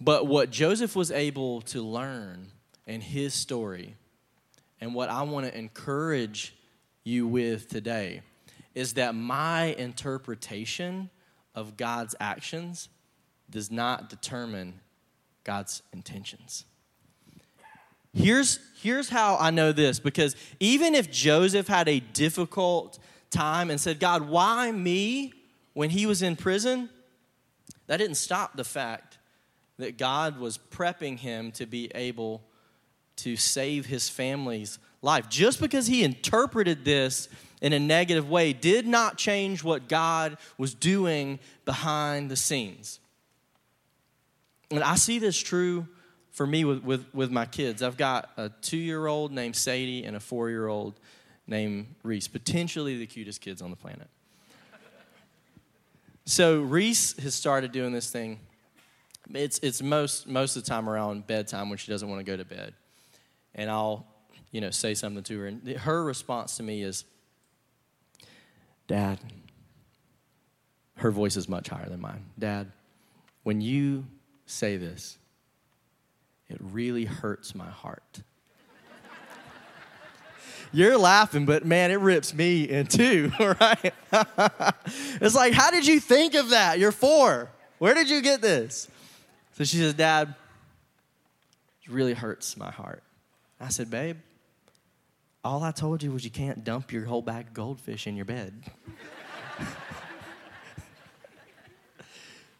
But 0.00 0.27
what 0.27 0.50
Joseph 0.50 0.96
was 0.96 1.11
able 1.11 1.62
to 1.62 1.83
learn 1.83 2.50
in 2.87 3.00
his 3.00 3.33
story, 3.33 3.94
and 4.81 4.94
what 4.94 5.09
I 5.09 5.22
want 5.22 5.46
to 5.46 5.57
encourage 5.57 6.55
you 7.05 7.27
with 7.27 7.68
today 7.68 8.22
is 8.74 8.94
that 8.94 9.14
my 9.14 9.66
interpretation 9.79 11.11
of 11.55 11.77
God's 11.77 12.14
actions 12.18 12.88
does 13.50 13.70
not 13.70 14.11
determine 14.11 14.81
God's 15.44 15.83
intentions. 15.92 16.64
Here's, 18.12 18.59
here's 18.81 19.09
how 19.09 19.37
I 19.38 19.50
know 19.50 19.72
this 19.72 20.00
because 20.00 20.37
even 20.61 20.94
if 20.94 21.11
Joseph 21.11 21.66
had 21.66 21.88
a 21.88 22.00
difficult 22.00 22.98
time 23.31 23.70
and 23.70 23.81
said, 23.81 24.00
God, 24.00 24.29
why 24.29 24.70
me 24.70 25.33
when 25.75 25.91
he 25.91 26.07
was 26.07 26.23
in 26.23 26.37
prison? 26.37 26.89
That 27.87 27.99
didn't 27.99 28.17
stop 28.17 28.57
the 28.57 28.65
fact 28.65 29.19
that 29.79 29.99
God 29.99 30.39
was 30.39 30.59
prepping 30.59 31.19
him 31.19 31.53
to 31.53 31.67
be 31.67 31.91
able 31.95 32.43
to 33.17 33.37
save 33.37 33.87
his 33.87 34.09
family's 34.09 34.79
life. 35.03 35.29
Just 35.29 35.61
because 35.61 35.87
he 35.87 36.03
interpreted 36.03 36.85
this 36.85 37.29
in 37.61 37.73
a 37.73 37.79
negative 37.79 38.29
way 38.29 38.53
did 38.53 38.87
not 38.87 39.17
change 39.17 39.63
what 39.63 39.89
God 39.89 40.37
was 40.59 40.75
doing 40.75 41.39
behind 41.65 42.31
the 42.31 42.37
scenes. 42.37 43.01
And 44.71 44.83
I 44.83 44.97
see 44.97 45.19
this 45.19 45.39
true 45.39 45.87
for 46.33 46.47
me 46.47 46.65
with, 46.65 46.83
with, 46.83 47.07
with 47.15 47.31
my 47.31 47.47
kids. 47.47 47.83
I've 47.83 47.97
got 47.97 48.31
a 48.37 48.51
two 48.61 48.77
year 48.77 49.07
old 49.07 49.33
named 49.33 49.55
Sadie 49.55 50.05
and 50.05 50.17
a 50.17 50.21
four 50.21 50.51
year 50.51 50.67
old 50.67 50.99
named 51.47 51.87
Reese, 52.03 52.27
potentially 52.27 52.99
the 52.99 53.07
cutest 53.07 53.41
kids 53.41 53.63
on 53.63 53.71
the 53.71 53.77
planet. 53.77 54.09
So 56.27 56.61
Reese 56.61 57.17
has 57.19 57.35
started 57.35 57.73
doing 57.73 57.93
this 57.93 58.11
thing. 58.11 58.41
It's, 59.33 59.59
it's 59.59 59.83
most, 59.83 60.27
most 60.27 60.57
of 60.57 60.65
the 60.65 60.69
time 60.69 60.89
around 60.89 61.27
bedtime 61.27 61.69
when 61.69 61.79
she 61.79 61.91
doesn't 61.91 62.09
want 62.09 62.21
to 62.21 62.25
go 62.25 62.37
to 62.37 62.45
bed. 62.45 62.75
And 63.55 63.71
I'll 63.71 64.07
you 64.55 64.61
know, 64.61 64.71
say 64.71 64.95
something 64.95 65.25
to 65.25 65.39
her. 65.41 65.47
And 65.49 65.69
her 65.69 66.05
response 66.05 66.59
to 66.59 66.63
me 66.63 66.85
is, 66.85 67.05
Dad, 68.87 69.19
her 70.99 71.11
voice 71.11 71.37
is 71.37 71.49
much 71.49 71.69
higher 71.69 71.89
than 71.89 72.01
mine. 72.01 72.25
Dad, 72.39 72.71
when 73.43 73.61
you 73.61 74.07
say 74.47 74.77
this, 74.77 75.19
it 76.49 76.59
really 76.61 77.05
hurts 77.05 77.53
my 77.53 77.69
heart. 77.69 78.23
You're 80.75 80.99
laughing, 80.99 81.47
but 81.47 81.65
man, 81.65 81.93
it 81.93 82.01
rips 82.01 82.35
me 82.35 82.65
in 82.65 82.89
two, 82.89 83.31
right? 83.39 83.95
it's 85.21 85.37
like, 85.37 85.53
how 85.53 85.71
did 85.71 85.87
you 85.87 86.01
think 86.01 86.35
of 86.35 86.51
that? 86.51 86.81
You're 86.81 86.91
four. 86.91 87.49
Where 87.79 87.95
did 87.95 88.11
you 88.11 88.21
get 88.21 88.43
this? 88.43 88.89
So 89.53 89.63
she 89.63 89.77
says, 89.77 89.95
Dad, 89.95 90.35
it 91.85 91.93
really 91.93 92.13
hurts 92.13 92.57
my 92.57 92.73
heart. 92.73 93.05
I 93.61 93.69
said, 93.69 93.89
Babe, 93.89 94.17
all 95.45 95.63
I 95.63 95.71
told 95.71 96.03
you 96.03 96.11
was 96.11 96.25
you 96.25 96.31
can't 96.31 96.65
dump 96.65 96.91
your 96.91 97.05
whole 97.05 97.23
bag 97.23 97.47
of 97.47 97.55
goldfish 97.55 98.09
in 98.09 98.17
your 98.17 98.25
bed. 98.25 98.65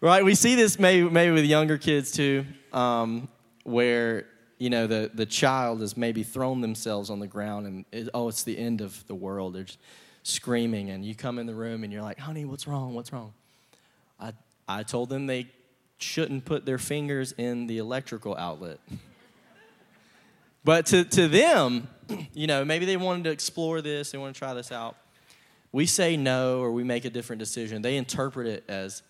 right? 0.00 0.24
We 0.24 0.37
see 0.37 0.55
this 0.55 0.79
maybe, 0.79 1.11
maybe 1.11 1.33
with 1.33 1.46
younger 1.46 1.79
kids 1.79 2.12
too, 2.12 2.46
um, 2.72 3.27
where 3.64 4.27
you 4.64 4.70
know 4.70 4.87
the, 4.87 5.11
the 5.12 5.27
child 5.27 5.83
has 5.83 5.94
maybe 5.94 6.22
thrown 6.22 6.62
themselves 6.62 7.11
on 7.11 7.20
the 7.20 7.27
ground 7.27 7.66
and 7.66 7.85
it, 7.92 8.09
oh, 8.14 8.29
it's 8.29 8.44
the 8.44 8.57
end 8.57 8.81
of 8.81 9.07
the 9.09 9.14
world. 9.14 9.55
They're 9.55 9.66
screaming, 10.22 10.88
and 10.88 11.05
you 11.05 11.14
come 11.14 11.38
in 11.38 11.44
the 11.44 11.55
room 11.55 11.85
and 11.85 11.92
you're 11.92 12.00
like, 12.00 12.18
honey, 12.18 12.46
what's 12.46 12.66
wrong? 12.66 12.94
What's 12.94 13.12
wrong? 13.12 13.35
I, 14.18 14.33
I 14.66 14.83
told 14.83 15.11
them 15.11 15.27
they 15.27 15.50
shouldn't 15.98 16.46
put 16.46 16.64
their 16.64 16.79
fingers 16.79 17.33
in 17.37 17.66
the 17.66 17.77
electrical 17.77 18.35
outlet. 18.37 18.79
but 20.64 20.87
to, 20.87 21.05
to 21.05 21.29
them, 21.29 21.87
you 22.33 22.46
know, 22.46 22.64
maybe 22.64 22.87
they 22.87 22.96
wanted 22.96 23.24
to 23.24 23.33
explore 23.33 23.83
this, 23.83 24.12
they 24.12 24.18
want 24.18 24.35
to 24.35 24.38
try 24.38 24.55
this 24.55 24.72
out. 24.72 24.96
We 25.72 25.85
say 25.85 26.16
no 26.16 26.61
or 26.61 26.72
we 26.72 26.85
make 26.85 27.05
a 27.05 27.11
different 27.11 27.40
decision. 27.40 27.83
They 27.83 27.98
interpret 27.98 28.46
it 28.46 28.64
as 28.66 29.03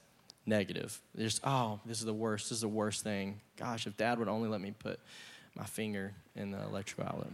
negative. 0.46 1.00
They're 1.14 1.26
just, 1.26 1.42
oh, 1.44 1.78
this 1.86 2.00
is 2.00 2.06
the 2.06 2.12
worst. 2.12 2.46
This 2.46 2.56
is 2.56 2.62
the 2.62 2.68
worst 2.68 3.04
thing. 3.04 3.40
Gosh, 3.56 3.86
if 3.86 3.96
dad 3.96 4.18
would 4.18 4.26
only 4.26 4.48
let 4.48 4.60
me 4.60 4.72
put 4.76 4.98
my 5.54 5.64
finger 5.64 6.12
in 6.34 6.50
the 6.50 6.62
electrical 6.62 7.04
outlet. 7.04 7.30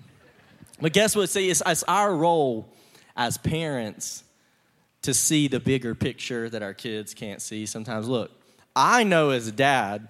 But 0.80 0.92
guess 0.92 1.14
what? 1.16 1.28
See, 1.28 1.50
it's, 1.50 1.62
it's 1.64 1.82
our 1.84 2.14
role 2.14 2.68
as 3.16 3.36
parents 3.38 4.24
to 5.02 5.14
see 5.14 5.48
the 5.48 5.60
bigger 5.60 5.94
picture 5.94 6.48
that 6.50 6.62
our 6.62 6.74
kids 6.74 7.14
can't 7.14 7.40
see 7.40 7.66
sometimes. 7.66 8.08
Look, 8.08 8.30
I 8.76 9.04
know 9.04 9.30
as 9.30 9.48
a 9.48 9.52
dad 9.52 10.08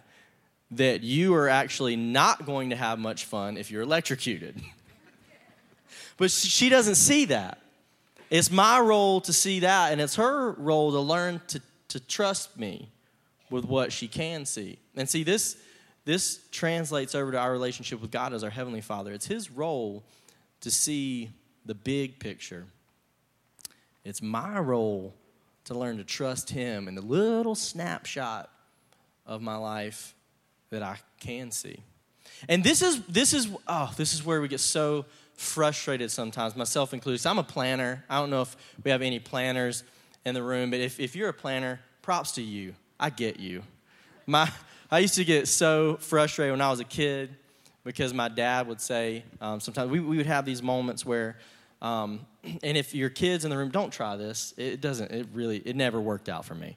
that 0.72 1.02
you 1.02 1.34
are 1.34 1.48
actually 1.48 1.96
not 1.96 2.46
going 2.46 2.70
to 2.70 2.76
have 2.76 2.98
much 2.98 3.24
fun 3.24 3.56
if 3.56 3.70
you're 3.70 3.82
electrocuted. 3.82 4.60
But 6.16 6.30
she 6.30 6.68
doesn't 6.68 6.96
see 6.96 7.24
that. 7.26 7.62
it's 8.28 8.50
my 8.50 8.78
role 8.78 9.22
to 9.22 9.32
see 9.32 9.60
that, 9.60 9.90
and 9.90 10.02
it's 10.02 10.16
her 10.16 10.52
role 10.52 10.92
to 10.92 11.00
learn 11.00 11.40
to, 11.48 11.62
to 11.88 11.98
trust 11.98 12.58
me 12.58 12.90
with 13.48 13.64
what 13.64 13.90
she 13.90 14.06
can 14.06 14.44
see. 14.44 14.78
And 14.94 15.08
see, 15.08 15.22
this, 15.24 15.56
this 16.04 16.40
translates 16.50 17.14
over 17.14 17.32
to 17.32 17.38
our 17.38 17.52
relationship 17.52 18.00
with 18.00 18.10
God 18.10 18.32
as 18.32 18.42
our 18.42 18.50
Heavenly 18.50 18.80
Father. 18.80 19.12
It's 19.12 19.26
His 19.26 19.50
role 19.50 20.02
to 20.60 20.70
see 20.70 21.30
the 21.66 21.74
big 21.74 22.18
picture. 22.18 22.66
It's 24.04 24.22
my 24.22 24.58
role 24.58 25.14
to 25.64 25.74
learn 25.74 25.98
to 25.98 26.04
trust 26.04 26.50
Him 26.50 26.88
in 26.88 26.94
the 26.94 27.02
little 27.02 27.54
snapshot 27.54 28.50
of 29.26 29.42
my 29.42 29.56
life 29.56 30.14
that 30.70 30.82
I 30.82 30.96
can 31.20 31.50
see. 31.50 31.82
And 32.48 32.64
this 32.64 32.80
is 32.80 33.02
this 33.06 33.32
is 33.34 33.48
oh, 33.66 33.92
this 33.96 34.14
is 34.14 34.24
where 34.24 34.40
we 34.40 34.48
get 34.48 34.60
so 34.60 35.04
frustrated 35.34 36.10
sometimes, 36.10 36.54
myself 36.54 36.92
included. 36.92 37.18
So 37.18 37.30
I'm 37.30 37.38
a 37.38 37.42
planner. 37.42 38.04
I 38.10 38.20
don't 38.20 38.30
know 38.30 38.42
if 38.42 38.56
we 38.84 38.90
have 38.90 39.00
any 39.00 39.18
planners 39.18 39.84
in 40.26 40.34
the 40.34 40.42
room, 40.42 40.70
but 40.70 40.80
if, 40.80 41.00
if 41.00 41.16
you're 41.16 41.30
a 41.30 41.34
planner, 41.34 41.80
props 42.02 42.32
to 42.32 42.42
you. 42.42 42.74
I 42.98 43.08
get 43.08 43.40
you. 43.40 43.62
My, 44.26 44.50
I 44.92 44.98
used 44.98 45.14
to 45.14 45.24
get 45.24 45.46
so 45.46 45.98
frustrated 46.00 46.52
when 46.52 46.60
I 46.60 46.68
was 46.68 46.80
a 46.80 46.84
kid 46.84 47.30
because 47.84 48.12
my 48.12 48.28
dad 48.28 48.66
would 48.66 48.80
say, 48.80 49.22
um, 49.40 49.60
sometimes 49.60 49.88
we, 49.88 50.00
we 50.00 50.16
would 50.16 50.26
have 50.26 50.44
these 50.44 50.64
moments 50.64 51.06
where, 51.06 51.36
um, 51.80 52.26
and 52.62 52.76
if 52.76 52.92
your 52.92 53.08
kids 53.08 53.44
in 53.44 53.50
the 53.50 53.56
room, 53.56 53.70
don't 53.70 53.92
try 53.92 54.16
this. 54.16 54.52
It 54.56 54.80
doesn't, 54.80 55.12
it 55.12 55.28
really, 55.32 55.58
it 55.58 55.76
never 55.76 56.00
worked 56.00 56.28
out 56.28 56.44
for 56.44 56.56
me. 56.56 56.76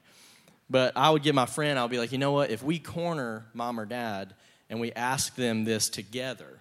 But 0.69 0.93
I 0.95 1.09
would 1.09 1.23
get 1.23 1.33
my 1.33 1.47
friend, 1.47 1.79
I'll 1.79 1.87
be 1.87 1.97
like, 1.97 2.11
you 2.11 2.19
know 2.19 2.31
what? 2.31 2.51
If 2.51 2.61
we 2.61 2.77
corner 2.77 3.45
mom 3.55 3.79
or 3.79 3.85
dad 3.85 4.35
and 4.69 4.79
we 4.79 4.91
ask 4.91 5.35
them 5.35 5.65
this 5.65 5.89
together, 5.89 6.59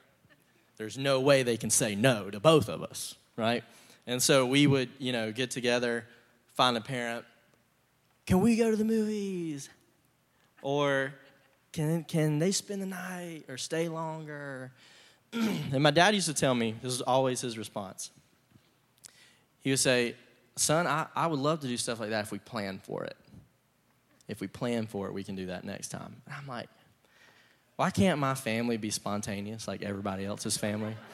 there's 0.79 0.97
no 0.97 1.21
way 1.21 1.43
they 1.43 1.59
can 1.59 1.71
say 1.71 1.95
no 1.95 2.31
to 2.31 2.41
both 2.41 2.71
of 2.71 2.83
us, 2.83 3.15
right? 3.37 3.63
And 4.07 4.23
so 4.23 4.47
we 4.47 4.67
would, 4.67 4.89
you 4.99 5.13
know, 5.13 5.31
get 5.33 5.51
together, 5.51 6.07
find 6.55 6.79
a 6.79 6.81
parent. 6.81 7.27
Can 8.27 8.41
we 8.41 8.57
go 8.57 8.71
to 8.71 8.77
the 8.77 8.85
movies? 8.85 9.69
Or 10.63 11.13
can, 11.73 12.05
can 12.05 12.39
they 12.39 12.53
spend 12.53 12.83
the 12.83 12.87
night 12.87 13.45
or 13.49 13.57
stay 13.57 13.89
longer? 13.89 14.73
and 15.33 15.83
my 15.83 15.91
dad 15.91 16.15
used 16.15 16.29
to 16.29 16.35
tell 16.35 16.55
me, 16.55 16.75
this 16.83 16.93
was 16.93 17.03
always 17.03 17.41
his 17.41 17.57
response. 17.57 18.11
He 19.61 19.71
would 19.71 19.79
say, 19.79 20.15
Son, 20.57 20.87
I, 20.87 21.07
I 21.17 21.27
would 21.27 21.39
love 21.39 21.61
to 21.61 21.67
do 21.67 21.77
stuff 21.77 21.99
like 21.99 22.11
that 22.11 22.25
if 22.25 22.31
we 22.31 22.39
plan 22.39 22.81
for 22.83 23.05
it. 23.05 23.17
If 24.29 24.41
we 24.41 24.47
plan 24.47 24.87
for 24.87 25.07
it, 25.07 25.15
we 25.15 25.25
can 25.25 25.35
do 25.35 25.47
that 25.47 25.65
next 25.65 25.89
time. 25.89 26.17
And 26.27 26.35
I'm 26.35 26.47
like, 26.47 26.69
why 27.77 27.91
can't 27.91 28.19
my 28.19 28.35
family 28.35 28.77
be 28.77 28.91
spontaneous 28.91 29.67
like 29.67 29.83
everybody 29.83 30.25
else's 30.25 30.57
family? 30.57 30.95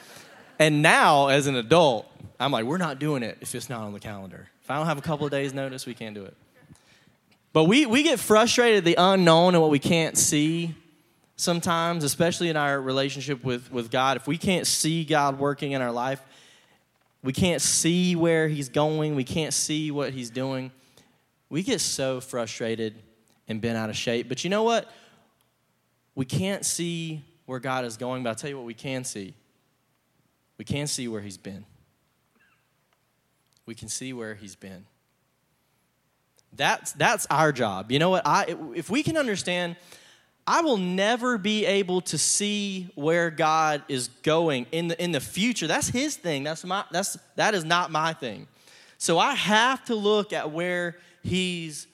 And 0.61 0.83
now, 0.83 1.29
as 1.29 1.47
an 1.47 1.55
adult, 1.55 2.11
I'm 2.41 2.51
like, 2.51 2.65
we're 2.65 2.79
not 2.79 2.99
doing 2.99 3.23
it 3.23 3.39
if 3.41 3.55
it's 3.55 3.71
not 3.71 3.83
on 3.83 3.93
the 3.93 4.01
calendar. 4.01 4.49
If 4.65 4.69
I 4.69 4.77
don't 4.77 4.87
have 4.87 4.99
a 4.99 5.03
couple 5.03 5.25
of 5.25 5.31
days' 5.31 5.55
notice, 5.55 5.87
we 5.87 5.95
can't 5.95 6.17
do 6.17 6.25
it. 6.25 6.37
But 7.59 7.65
we, 7.65 7.87
we 7.87 8.05
get 8.05 8.21
frustrated 8.21 8.79
at 8.79 8.85
the 8.85 8.95
unknown 8.97 9.57
and 9.57 9.61
what 9.61 9.73
we 9.73 9.81
can't 9.81 10.17
see 10.17 10.77
sometimes, 11.35 12.05
especially 12.05 12.51
in 12.51 12.57
our 12.57 12.81
relationship 12.81 13.43
with, 13.43 13.73
with 13.73 13.91
God. 13.91 14.17
If 14.17 14.29
we 14.29 14.39
can't 14.39 14.65
see 14.65 15.05
God 15.05 15.41
working 15.41 15.73
in 15.73 15.83
our 15.83 15.91
life, 15.91 16.23
we 17.21 17.33
can't 17.33 17.61
see 17.61 18.15
where 18.15 18.47
He's 18.47 18.69
going, 18.69 19.17
we 19.17 19.25
can't 19.25 19.53
see 19.53 19.91
what 19.91 20.13
He's 20.13 20.31
doing, 20.31 20.71
we 21.49 21.65
get 21.65 21.81
so 21.81 22.21
frustrated 22.21 22.95
and 23.49 23.61
bent 23.61 23.77
out 23.77 23.91
of 23.91 23.97
shape. 23.97 24.29
But 24.29 24.45
you 24.45 24.51
know 24.51 24.63
what? 24.63 24.89
We 26.15 26.27
can't 26.27 26.65
see 26.65 27.25
where 27.47 27.59
God 27.59 27.85
is 27.85 27.97
going, 27.97 28.23
but 28.23 28.29
I'll 28.29 28.37
tell 28.37 28.51
you 28.51 28.57
what 28.57 28.67
we 28.67 28.75
can 28.75 29.03
see. 29.03 29.35
We 30.59 30.65
can 30.65 30.87
see 30.87 31.09
where 31.09 31.23
He's 31.23 31.39
been. 31.39 31.65
We 33.67 33.75
can 33.75 33.89
see 33.89 34.13
where 34.13 34.37
He's 34.37 34.55
been. 34.55 34.87
That's, 36.55 36.93
that's 36.93 37.27
our 37.31 37.53
job. 37.53 37.93
You 37.93 37.99
know 37.99 38.11
what? 38.11 38.27
I, 38.27 38.57
if 38.75 38.91
we 38.91 39.03
can 39.03 39.17
understand, 39.17 39.77
I 40.47 40.63
will 40.63 40.79
never 40.79 41.39
be 41.39 41.67
able 41.67 42.01
to 42.03 42.19
see 42.19 42.91
where 42.95 43.31
God 43.31 43.83
is 43.89 44.09
going 44.23 44.67
in 44.73 44.89
the, 44.89 45.03
in 45.03 45.13
the 45.13 45.21
future. 45.21 45.67
That's 45.67 45.89
His 45.89 46.17
thing. 46.17 46.45
That's 46.45 46.65
my, 46.65 46.85
that's, 46.91 47.19
that 47.37 47.55
is 47.55 47.65
not 47.65 47.91
my 47.91 48.13
thing. 48.13 48.49
So 48.97 49.19
I 49.19 49.35
have 49.35 49.85
to 49.85 49.95
look 49.95 50.33
at 50.33 50.51
where 50.51 50.97
He's 51.23 51.87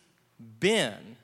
been. 0.60 1.16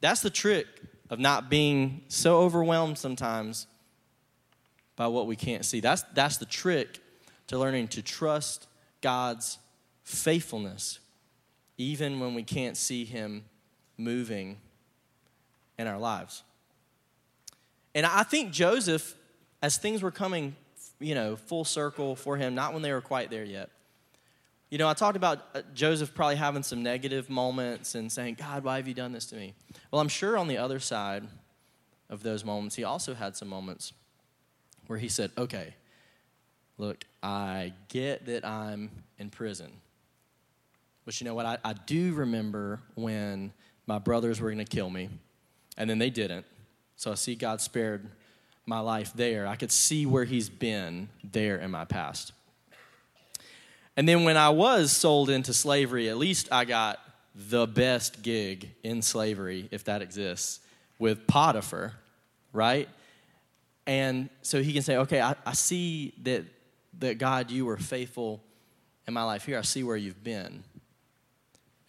That's 0.00 0.22
the 0.22 0.30
trick 0.30 0.66
of 1.10 1.18
not 1.18 1.50
being 1.50 2.02
so 2.08 2.38
overwhelmed 2.40 2.96
sometimes 2.96 3.66
by 4.96 5.08
what 5.08 5.26
we 5.26 5.36
can't 5.36 5.64
see. 5.64 5.80
That's, 5.80 6.02
that's 6.14 6.38
the 6.38 6.46
trick 6.46 7.00
to 7.48 7.58
learning 7.58 7.88
to 7.88 8.02
trust 8.02 8.66
God's 9.00 9.58
faithfulness, 10.04 11.00
even 11.80 12.20
when 12.20 12.34
we 12.34 12.42
can't 12.42 12.76
see 12.76 13.06
Him 13.06 13.44
moving 13.96 14.58
in 15.78 15.86
our 15.86 15.98
lives. 15.98 16.42
And 17.94 18.04
I 18.04 18.22
think 18.22 18.52
Joseph, 18.52 19.14
as 19.62 19.78
things 19.78 20.02
were 20.02 20.10
coming, 20.10 20.54
you 20.98 21.14
know, 21.14 21.36
full 21.36 21.64
circle 21.64 22.14
for 22.14 22.36
him, 22.36 22.54
not 22.54 22.74
when 22.74 22.82
they 22.82 22.92
were 22.92 23.00
quite 23.00 23.30
there 23.30 23.44
yet. 23.44 23.70
You 24.70 24.78
know, 24.78 24.88
I 24.88 24.94
talked 24.94 25.16
about 25.16 25.40
uh, 25.54 25.62
Joseph 25.74 26.14
probably 26.14 26.36
having 26.36 26.62
some 26.62 26.82
negative 26.82 27.28
moments 27.28 27.94
and 27.94 28.12
saying, 28.12 28.36
God, 28.38 28.62
why 28.62 28.76
have 28.76 28.86
you 28.86 28.94
done 28.94 29.12
this 29.12 29.26
to 29.26 29.36
me? 29.36 29.54
Well, 29.90 30.00
I'm 30.00 30.08
sure 30.08 30.36
on 30.36 30.46
the 30.48 30.58
other 30.58 30.78
side 30.78 31.24
of 32.08 32.22
those 32.22 32.44
moments, 32.44 32.76
he 32.76 32.84
also 32.84 33.14
had 33.14 33.36
some 33.36 33.48
moments 33.48 33.92
where 34.86 34.98
he 34.98 35.08
said, 35.08 35.32
Okay, 35.38 35.74
look, 36.78 37.04
I 37.22 37.72
get 37.88 38.26
that 38.26 38.44
I'm 38.44 38.90
in 39.18 39.30
prison. 39.30 39.72
But 41.04 41.20
you 41.20 41.24
know 41.24 41.34
what? 41.34 41.46
I, 41.46 41.58
I 41.64 41.72
do 41.72 42.12
remember 42.14 42.80
when 42.94 43.52
my 43.86 43.98
brothers 43.98 44.40
were 44.40 44.48
going 44.48 44.64
to 44.64 44.64
kill 44.64 44.90
me, 44.90 45.08
and 45.76 45.88
then 45.88 45.98
they 45.98 46.10
didn't. 46.10 46.46
So 46.96 47.10
I 47.10 47.14
see 47.14 47.34
God 47.34 47.60
spared 47.60 48.06
my 48.66 48.80
life 48.80 49.12
there. 49.14 49.46
I 49.46 49.56
could 49.56 49.72
see 49.72 50.06
where 50.06 50.24
he's 50.24 50.48
been 50.48 51.08
there 51.24 51.56
in 51.56 51.70
my 51.70 51.84
past. 51.84 52.32
And 53.96 54.08
then 54.08 54.24
when 54.24 54.36
I 54.36 54.50
was 54.50 54.92
sold 54.92 55.30
into 55.30 55.52
slavery, 55.52 56.08
at 56.08 56.16
least 56.16 56.48
I 56.52 56.64
got 56.64 57.00
the 57.34 57.66
best 57.66 58.22
gig 58.22 58.70
in 58.82 59.02
slavery, 59.02 59.68
if 59.70 59.84
that 59.84 60.02
exists, 60.02 60.60
with 60.98 61.26
Potiphar, 61.26 61.94
right? 62.52 62.88
And 63.86 64.28
so 64.42 64.62
he 64.62 64.72
can 64.72 64.82
say, 64.82 64.96
okay, 64.98 65.20
I, 65.20 65.34
I 65.44 65.52
see 65.52 66.14
that, 66.22 66.44
that 66.98 67.18
God, 67.18 67.50
you 67.50 67.66
were 67.66 67.76
faithful 67.76 68.42
in 69.08 69.14
my 69.14 69.22
life 69.24 69.46
here. 69.46 69.58
I 69.58 69.62
see 69.62 69.82
where 69.82 69.96
you've 69.96 70.22
been. 70.22 70.62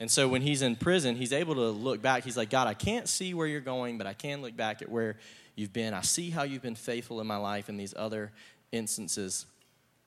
And 0.01 0.09
so 0.09 0.27
when 0.27 0.41
he's 0.41 0.63
in 0.63 0.75
prison, 0.77 1.15
he's 1.15 1.31
able 1.31 1.53
to 1.53 1.69
look 1.69 2.01
back. 2.01 2.23
He's 2.23 2.35
like, 2.35 2.49
God, 2.49 2.67
I 2.67 2.73
can't 2.73 3.07
see 3.07 3.35
where 3.35 3.45
you're 3.45 3.61
going, 3.61 3.99
but 3.99 4.07
I 4.07 4.13
can 4.13 4.41
look 4.41 4.57
back 4.57 4.81
at 4.81 4.89
where 4.89 5.15
you've 5.55 5.73
been. 5.73 5.93
I 5.93 6.01
see 6.01 6.31
how 6.31 6.41
you've 6.41 6.63
been 6.63 6.73
faithful 6.73 7.21
in 7.21 7.27
my 7.27 7.37
life 7.37 7.69
in 7.69 7.77
these 7.77 7.93
other 7.95 8.31
instances. 8.71 9.45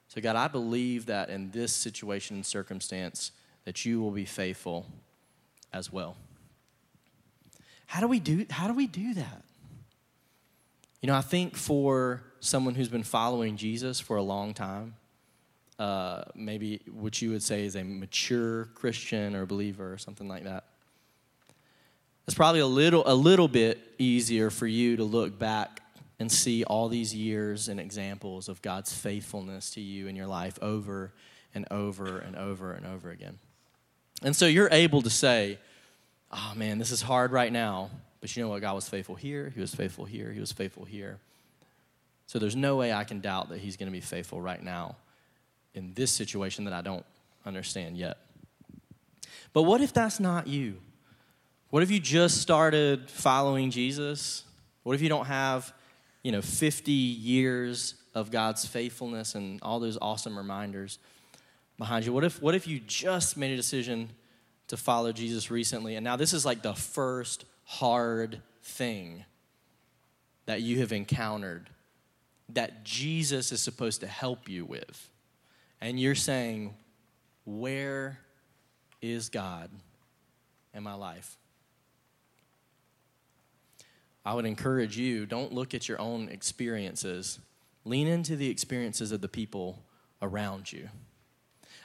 So, 0.08 0.20
God, 0.20 0.34
I 0.34 0.48
believe 0.48 1.06
that 1.06 1.30
in 1.30 1.52
this 1.52 1.72
situation 1.72 2.34
and 2.34 2.44
circumstance, 2.44 3.30
that 3.66 3.84
you 3.84 4.00
will 4.00 4.10
be 4.10 4.24
faithful 4.24 4.84
as 5.72 5.92
well. 5.92 6.16
How 7.86 8.00
do 8.00 8.08
we 8.08 8.18
do, 8.18 8.46
how 8.50 8.66
do, 8.66 8.74
we 8.74 8.88
do 8.88 9.14
that? 9.14 9.44
You 11.02 11.06
know, 11.06 11.14
I 11.14 11.20
think 11.20 11.54
for 11.54 12.24
someone 12.40 12.74
who's 12.74 12.88
been 12.88 13.04
following 13.04 13.56
Jesus 13.56 14.00
for 14.00 14.16
a 14.16 14.22
long 14.22 14.54
time, 14.54 14.96
uh, 15.78 16.22
maybe 16.34 16.80
what 16.90 17.20
you 17.20 17.30
would 17.30 17.42
say 17.42 17.64
is 17.64 17.76
a 17.76 17.82
mature 17.82 18.66
Christian 18.74 19.34
or 19.34 19.46
believer 19.46 19.92
or 19.92 19.98
something 19.98 20.28
like 20.28 20.44
that. 20.44 20.64
It's 22.26 22.34
probably 22.36 22.60
a 22.60 22.66
little, 22.66 23.02
a 23.06 23.14
little 23.14 23.48
bit 23.48 23.78
easier 23.98 24.50
for 24.50 24.66
you 24.66 24.96
to 24.96 25.04
look 25.04 25.38
back 25.38 25.80
and 26.18 26.30
see 26.30 26.64
all 26.64 26.88
these 26.88 27.14
years 27.14 27.68
and 27.68 27.80
examples 27.80 28.48
of 28.48 28.62
God's 28.62 28.92
faithfulness 28.92 29.70
to 29.70 29.80
you 29.80 30.06
in 30.06 30.16
your 30.16 30.26
life 30.26 30.58
over 30.62 31.12
and 31.54 31.66
over 31.70 32.18
and 32.18 32.36
over 32.36 32.72
and 32.72 32.86
over 32.86 33.10
again. 33.10 33.38
And 34.22 34.34
so 34.34 34.46
you're 34.46 34.70
able 34.70 35.02
to 35.02 35.10
say, 35.10 35.58
oh 36.32 36.52
man, 36.56 36.78
this 36.78 36.92
is 36.92 37.02
hard 37.02 37.32
right 37.32 37.52
now, 37.52 37.90
but 38.20 38.34
you 38.34 38.42
know 38.42 38.48
what? 38.48 38.62
God 38.62 38.74
was 38.74 38.88
faithful 38.88 39.16
here, 39.16 39.52
He 39.54 39.60
was 39.60 39.74
faithful 39.74 40.04
here, 40.04 40.32
He 40.32 40.40
was 40.40 40.52
faithful 40.52 40.84
here. 40.84 41.18
So 42.26 42.38
there's 42.38 42.56
no 42.56 42.76
way 42.76 42.92
I 42.92 43.04
can 43.04 43.20
doubt 43.20 43.50
that 43.50 43.58
He's 43.58 43.76
going 43.76 43.88
to 43.88 43.92
be 43.92 44.00
faithful 44.00 44.40
right 44.40 44.62
now 44.62 44.96
in 45.74 45.92
this 45.94 46.10
situation 46.10 46.64
that 46.64 46.72
I 46.72 46.82
don't 46.82 47.04
understand 47.44 47.96
yet. 47.96 48.18
But 49.52 49.62
what 49.62 49.80
if 49.80 49.92
that's 49.92 50.18
not 50.18 50.46
you? 50.46 50.76
What 51.70 51.82
if 51.82 51.90
you 51.90 52.00
just 52.00 52.40
started 52.40 53.10
following 53.10 53.70
Jesus? 53.70 54.44
What 54.82 54.94
if 54.94 55.02
you 55.02 55.08
don't 55.08 55.26
have 55.26 55.72
you 56.22 56.32
know, 56.32 56.42
50 56.42 56.90
years 56.90 57.94
of 58.14 58.30
God's 58.30 58.64
faithfulness 58.64 59.34
and 59.34 59.60
all 59.62 59.78
those 59.78 59.98
awesome 60.00 60.36
reminders 60.36 60.98
behind 61.78 62.06
you? 62.06 62.12
What 62.12 62.24
if, 62.24 62.40
what 62.40 62.54
if 62.54 62.66
you 62.66 62.80
just 62.80 63.36
made 63.36 63.52
a 63.52 63.56
decision 63.56 64.10
to 64.68 64.76
follow 64.76 65.12
Jesus 65.12 65.50
recently, 65.50 65.96
and 65.96 66.04
now 66.04 66.16
this 66.16 66.32
is 66.32 66.46
like 66.46 66.62
the 66.62 66.74
first 66.74 67.44
hard 67.64 68.40
thing 68.62 69.24
that 70.46 70.62
you 70.62 70.80
have 70.80 70.92
encountered 70.92 71.68
that 72.48 72.84
Jesus 72.84 73.52
is 73.52 73.60
supposed 73.60 74.00
to 74.00 74.06
help 74.06 74.48
you 74.48 74.64
with? 74.64 75.10
And 75.84 76.00
you're 76.00 76.14
saying, 76.14 76.74
where 77.44 78.18
is 79.02 79.28
God 79.28 79.68
in 80.72 80.82
my 80.82 80.94
life? 80.94 81.36
I 84.24 84.32
would 84.32 84.46
encourage 84.46 84.96
you 84.96 85.26
don't 85.26 85.52
look 85.52 85.74
at 85.74 85.86
your 85.86 86.00
own 86.00 86.30
experiences, 86.30 87.38
lean 87.84 88.06
into 88.06 88.34
the 88.34 88.48
experiences 88.48 89.12
of 89.12 89.20
the 89.20 89.28
people 89.28 89.82
around 90.22 90.72
you. 90.72 90.88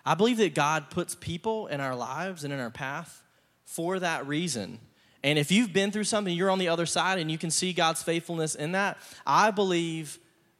I 0.05 0.15
believe 0.15 0.38
that 0.38 0.55
God 0.55 0.89
puts 0.91 1.13
people 1.13 1.67
in 1.67 1.81
our 1.81 1.93
lives 1.93 2.45
and 2.45 2.53
in 2.53 2.59
our 2.62 2.69
path 2.69 3.21
for 3.65 3.99
that 3.99 4.25
reason. 4.25 4.79
And 5.25 5.38
if 5.38 5.51
you've 5.51 5.73
been 5.73 5.91
through 5.91 6.05
something, 6.05 6.33
you're 6.33 6.51
on 6.51 6.59
the 6.59 6.69
other 6.69 6.85
side 6.85 7.19
and 7.19 7.29
you 7.29 7.38
can 7.38 7.51
see 7.51 7.73
God's 7.73 8.01
faithfulness 8.01 8.55
in 8.55 8.71
that, 8.71 8.97
I 9.27 9.51
believe 9.51 10.19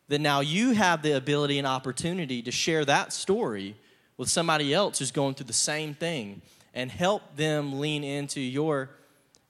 that 0.10 0.20
now 0.20 0.42
you 0.42 0.72
have 0.74 1.02
the 1.02 1.16
ability 1.16 1.58
and 1.58 1.66
opportunity 1.66 2.42
to 2.42 2.52
share 2.52 2.84
that 2.86 3.14
story 3.14 3.76
with 4.18 4.30
somebody 4.30 4.74
else 4.74 5.00
who's 5.00 5.12
going 5.12 5.36
through 5.36 5.46
the 5.46 5.54
same 5.54 5.94
thing 5.94 6.42
and 6.74 6.92
help 6.92 7.36
them 7.36 7.80
lean 7.80 8.04
into 8.04 8.42
your 8.42 8.90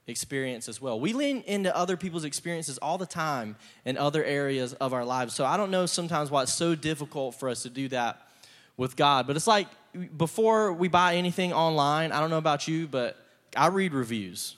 experience 0.06 0.68
as 0.68 0.80
well. 0.80 1.00
We 1.00 1.12
lean 1.12 1.42
into 1.42 1.74
other 1.74 1.96
people's 1.96 2.24
experiences 2.24 2.78
all 2.78 2.98
the 2.98 3.06
time 3.06 3.56
in 3.84 3.96
other 3.96 4.22
areas 4.22 4.74
of 4.74 4.92
our 4.92 5.04
lives. 5.04 5.34
So 5.34 5.44
I 5.44 5.56
don't 5.56 5.70
know 5.70 5.86
sometimes 5.86 6.30
why 6.30 6.42
it's 6.42 6.54
so 6.54 6.74
difficult 6.74 7.34
for 7.34 7.48
us 7.48 7.62
to 7.62 7.70
do 7.70 7.88
that 7.88 8.20
with 8.76 8.96
God. 8.96 9.26
But 9.26 9.36
it's 9.36 9.46
like 9.46 9.68
before 10.16 10.72
we 10.72 10.88
buy 10.88 11.16
anything 11.16 11.52
online, 11.52 12.12
I 12.12 12.20
don't 12.20 12.30
know 12.30 12.38
about 12.38 12.68
you, 12.68 12.86
but 12.86 13.16
I 13.56 13.68
read 13.68 13.92
reviews, 13.92 14.56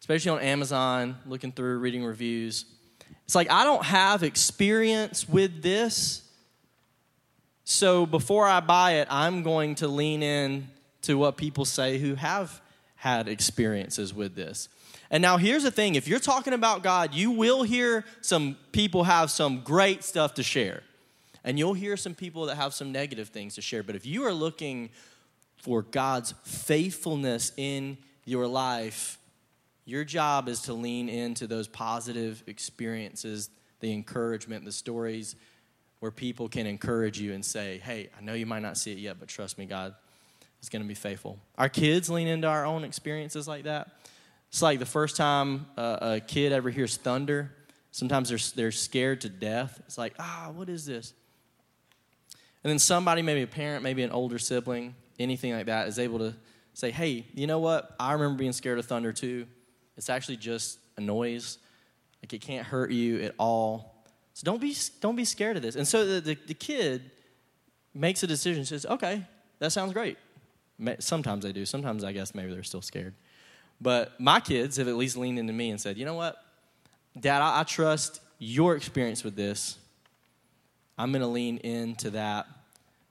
especially 0.00 0.30
on 0.32 0.40
Amazon, 0.40 1.16
looking 1.26 1.52
through, 1.52 1.78
reading 1.78 2.04
reviews. 2.04 2.64
It's 3.26 3.34
like 3.34 3.50
I 3.50 3.64
don't 3.64 3.84
have 3.84 4.22
experience 4.22 5.28
with 5.28 5.62
this. 5.62 6.22
So 7.64 8.06
before 8.06 8.46
I 8.46 8.60
buy 8.60 8.92
it, 8.94 9.08
I'm 9.10 9.42
going 9.42 9.74
to 9.76 9.88
lean 9.88 10.22
in 10.22 10.68
to 11.02 11.18
what 11.18 11.36
people 11.36 11.64
say 11.64 11.98
who 11.98 12.14
have 12.14 12.60
had 12.94 13.28
experiences 13.28 14.14
with 14.14 14.36
this. 14.36 14.68
And 15.10 15.22
now 15.22 15.36
here's 15.36 15.64
the 15.64 15.70
thing 15.72 15.96
if 15.96 16.06
you're 16.08 16.20
talking 16.20 16.52
about 16.52 16.84
God, 16.84 17.14
you 17.14 17.32
will 17.32 17.64
hear 17.64 18.04
some 18.20 18.56
people 18.70 19.04
have 19.04 19.30
some 19.30 19.60
great 19.60 20.04
stuff 20.04 20.34
to 20.34 20.44
share. 20.44 20.82
And 21.42 21.58
you'll 21.58 21.74
hear 21.74 21.96
some 21.96 22.14
people 22.14 22.46
that 22.46 22.56
have 22.56 22.74
some 22.74 22.90
negative 22.90 23.28
things 23.28 23.54
to 23.54 23.62
share. 23.62 23.82
But 23.84 23.94
if 23.94 24.06
you 24.06 24.24
are 24.24 24.32
looking 24.32 24.90
for 25.58 25.82
God's 25.82 26.34
faithfulness 26.44 27.52
in 27.56 27.98
your 28.24 28.48
life, 28.48 29.18
your 29.86 30.04
job 30.04 30.48
is 30.48 30.62
to 30.62 30.74
lean 30.74 31.08
into 31.08 31.46
those 31.46 31.68
positive 31.68 32.42
experiences, 32.46 33.48
the 33.80 33.92
encouragement, 33.92 34.64
the 34.64 34.72
stories 34.72 35.36
where 36.00 36.10
people 36.10 36.48
can 36.48 36.66
encourage 36.66 37.18
you 37.18 37.32
and 37.32 37.44
say, 37.44 37.78
Hey, 37.78 38.10
I 38.18 38.22
know 38.22 38.34
you 38.34 38.46
might 38.46 38.62
not 38.62 38.76
see 38.76 38.92
it 38.92 38.98
yet, 38.98 39.18
but 39.18 39.28
trust 39.28 39.56
me, 39.56 39.64
God 39.64 39.94
is 40.60 40.68
going 40.68 40.82
to 40.82 40.88
be 40.88 40.94
faithful. 40.94 41.38
Our 41.56 41.68
kids 41.68 42.10
lean 42.10 42.26
into 42.26 42.48
our 42.48 42.66
own 42.66 42.84
experiences 42.84 43.46
like 43.46 43.64
that. 43.64 43.88
It's 44.48 44.60
like 44.60 44.80
the 44.80 44.86
first 44.86 45.16
time 45.16 45.66
a 45.76 46.20
kid 46.26 46.52
ever 46.52 46.70
hears 46.70 46.96
thunder, 46.96 47.52
sometimes 47.92 48.28
they're, 48.28 48.38
they're 48.56 48.72
scared 48.72 49.20
to 49.22 49.28
death. 49.28 49.80
It's 49.86 49.98
like, 49.98 50.14
ah, 50.18 50.50
what 50.54 50.68
is 50.68 50.84
this? 50.84 51.12
And 52.64 52.70
then 52.70 52.78
somebody, 52.78 53.22
maybe 53.22 53.42
a 53.42 53.46
parent, 53.46 53.84
maybe 53.84 54.02
an 54.02 54.10
older 54.10 54.38
sibling, 54.38 54.94
anything 55.18 55.52
like 55.52 55.66
that, 55.66 55.86
is 55.88 55.98
able 55.98 56.18
to 56.18 56.34
say, 56.74 56.90
hey, 56.90 57.24
you 57.34 57.46
know 57.46 57.60
what? 57.60 57.94
I 58.00 58.12
remember 58.12 58.38
being 58.38 58.52
scared 58.52 58.78
of 58.78 58.86
thunder 58.86 59.12
too. 59.12 59.46
It's 59.96 60.10
actually 60.10 60.36
just 60.36 60.78
a 60.96 61.00
noise. 61.00 61.58
Like 62.22 62.32
it 62.32 62.40
can't 62.40 62.66
hurt 62.66 62.90
you 62.90 63.20
at 63.20 63.34
all. 63.38 64.04
So 64.34 64.44
don't 64.44 64.60
be, 64.60 64.76
don't 65.00 65.16
be 65.16 65.24
scared 65.24 65.56
of 65.56 65.62
this. 65.62 65.76
And 65.76 65.88
so 65.88 66.04
the, 66.04 66.20
the, 66.20 66.38
the 66.46 66.54
kid 66.54 67.10
makes 67.94 68.22
a 68.22 68.26
decision, 68.26 68.64
says, 68.64 68.84
okay, 68.86 69.24
that 69.58 69.72
sounds 69.72 69.92
great. 69.92 70.18
Sometimes 70.98 71.44
they 71.44 71.52
do. 71.52 71.64
Sometimes 71.64 72.04
I 72.04 72.12
guess 72.12 72.34
maybe 72.34 72.52
they're 72.52 72.62
still 72.62 72.82
scared. 72.82 73.14
But 73.80 74.18
my 74.20 74.40
kids 74.40 74.76
have 74.76 74.88
at 74.88 74.96
least 74.96 75.16
leaned 75.16 75.38
into 75.38 75.52
me 75.52 75.70
and 75.70 75.80
said, 75.80 75.96
you 75.96 76.04
know 76.04 76.14
what? 76.14 76.36
Dad, 77.18 77.40
I, 77.40 77.60
I 77.60 77.64
trust 77.64 78.20
your 78.38 78.76
experience 78.76 79.24
with 79.24 79.36
this. 79.36 79.78
I'm 80.98 81.12
going 81.12 81.22
to 81.22 81.28
lean 81.28 81.58
into 81.58 82.10
that, 82.10 82.46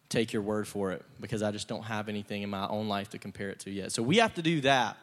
take 0.10 0.34
your 0.34 0.42
word 0.42 0.68
for 0.68 0.92
it, 0.92 1.04
because 1.20 1.42
I 1.42 1.52
just 1.52 1.68
don't 1.68 1.84
have 1.84 2.10
anything 2.10 2.44
in 2.44 2.50
my 2.50 2.68
own 2.68 2.88
life 2.88 3.10
to 3.12 3.18
compare 3.18 3.50
it 3.50 3.60
to 3.62 3.72
yet. 3.72 3.92
So 3.92 4.04
we 4.04 4.18
have 4.18 4.36
to 4.36 4.42
do 4.44 4.62
that 4.62 4.98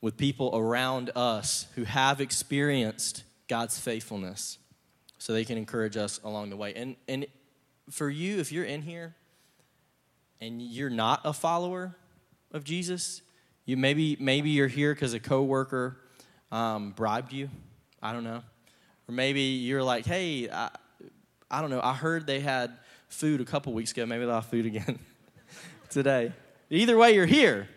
with 0.00 0.16
people 0.16 0.50
around 0.54 1.10
us 1.16 1.66
who 1.74 1.84
have 1.84 2.20
experienced 2.20 3.24
God's 3.48 3.78
faithfulness 3.78 4.58
so 5.18 5.32
they 5.32 5.44
can 5.44 5.58
encourage 5.58 5.96
us 5.96 6.20
along 6.22 6.50
the 6.50 6.56
way. 6.56 6.72
And, 6.74 6.96
and 7.08 7.26
for 7.90 8.08
you, 8.08 8.38
if 8.38 8.52
you're 8.52 8.64
in 8.64 8.82
here 8.82 9.16
and 10.40 10.62
you're 10.62 10.90
not 10.90 11.20
a 11.24 11.32
follower 11.32 11.96
of 12.52 12.64
Jesus, 12.64 13.22
you 13.64 13.76
maybe 13.76 14.16
maybe 14.18 14.50
you're 14.50 14.68
here 14.68 14.94
because 14.94 15.12
a 15.14 15.20
coworker 15.20 15.98
um, 16.50 16.92
bribed 16.92 17.32
you. 17.32 17.50
I 18.00 18.12
don't 18.12 18.24
know, 18.24 18.42
or 19.08 19.12
maybe 19.12 19.40
you're 19.40 19.82
like, 19.82 20.06
hey, 20.06 20.48
I, 20.48 20.70
I 21.50 21.60
don't 21.60 21.70
know. 21.70 21.80
I 21.82 21.94
heard 21.94 22.26
they 22.26 22.40
had 22.40 22.72
food 23.08 23.40
a 23.40 23.44
couple 23.44 23.72
weeks 23.72 23.90
ago. 23.92 24.06
Maybe 24.06 24.24
they'll 24.24 24.36
have 24.36 24.46
food 24.46 24.66
again 24.66 24.98
today. 25.90 26.32
Either 26.70 26.96
way, 26.96 27.14
you're 27.14 27.26
here. 27.26 27.68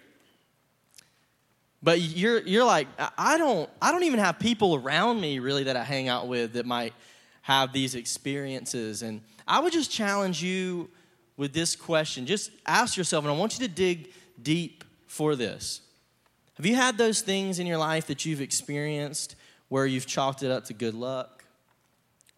But 1.83 1.99
you're 2.01 2.39
you're 2.41 2.65
like 2.65 2.87
I 3.17 3.37
don't 3.37 3.69
I 3.81 3.91
don't 3.91 4.03
even 4.03 4.19
have 4.19 4.39
people 4.39 4.75
around 4.75 5.19
me 5.19 5.39
really 5.39 5.63
that 5.65 5.75
I 5.75 5.83
hang 5.83 6.07
out 6.07 6.27
with 6.27 6.53
that 6.53 6.65
might 6.65 6.93
have 7.41 7.73
these 7.73 7.95
experiences 7.95 9.01
and 9.01 9.21
I 9.47 9.59
would 9.59 9.73
just 9.73 9.91
challenge 9.91 10.41
you 10.41 10.89
with 11.35 11.53
this 11.53 11.75
question. 11.75 12.25
Just 12.25 12.51
ask 12.65 12.95
yourself, 12.95 13.25
and 13.25 13.33
I 13.33 13.35
want 13.35 13.59
you 13.59 13.67
to 13.67 13.73
dig 13.73 14.13
deep 14.41 14.83
for 15.07 15.35
this. 15.35 15.81
Have 16.55 16.65
you 16.65 16.75
had 16.75 16.97
those 16.97 17.21
things 17.21 17.59
in 17.59 17.65
your 17.67 17.77
life 17.77 18.07
that 18.07 18.25
you've 18.25 18.41
experienced 18.41 19.35
where 19.67 19.85
you've 19.85 20.05
chalked 20.05 20.43
it 20.43 20.51
up 20.51 20.65
to 20.65 20.73
good 20.73 20.93
luck 20.93 21.43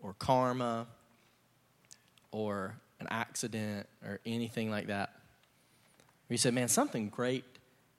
or 0.02 0.14
karma 0.14 0.88
or 2.32 2.76
an 3.00 3.08
accident 3.12 3.88
or 4.04 4.20
anything 4.26 4.72
like 4.72 4.88
that? 4.88 5.10
Where 6.28 6.36
you 6.36 6.38
said, 6.38 6.54
man, 6.54 6.68
something 6.68 7.10
great 7.10 7.44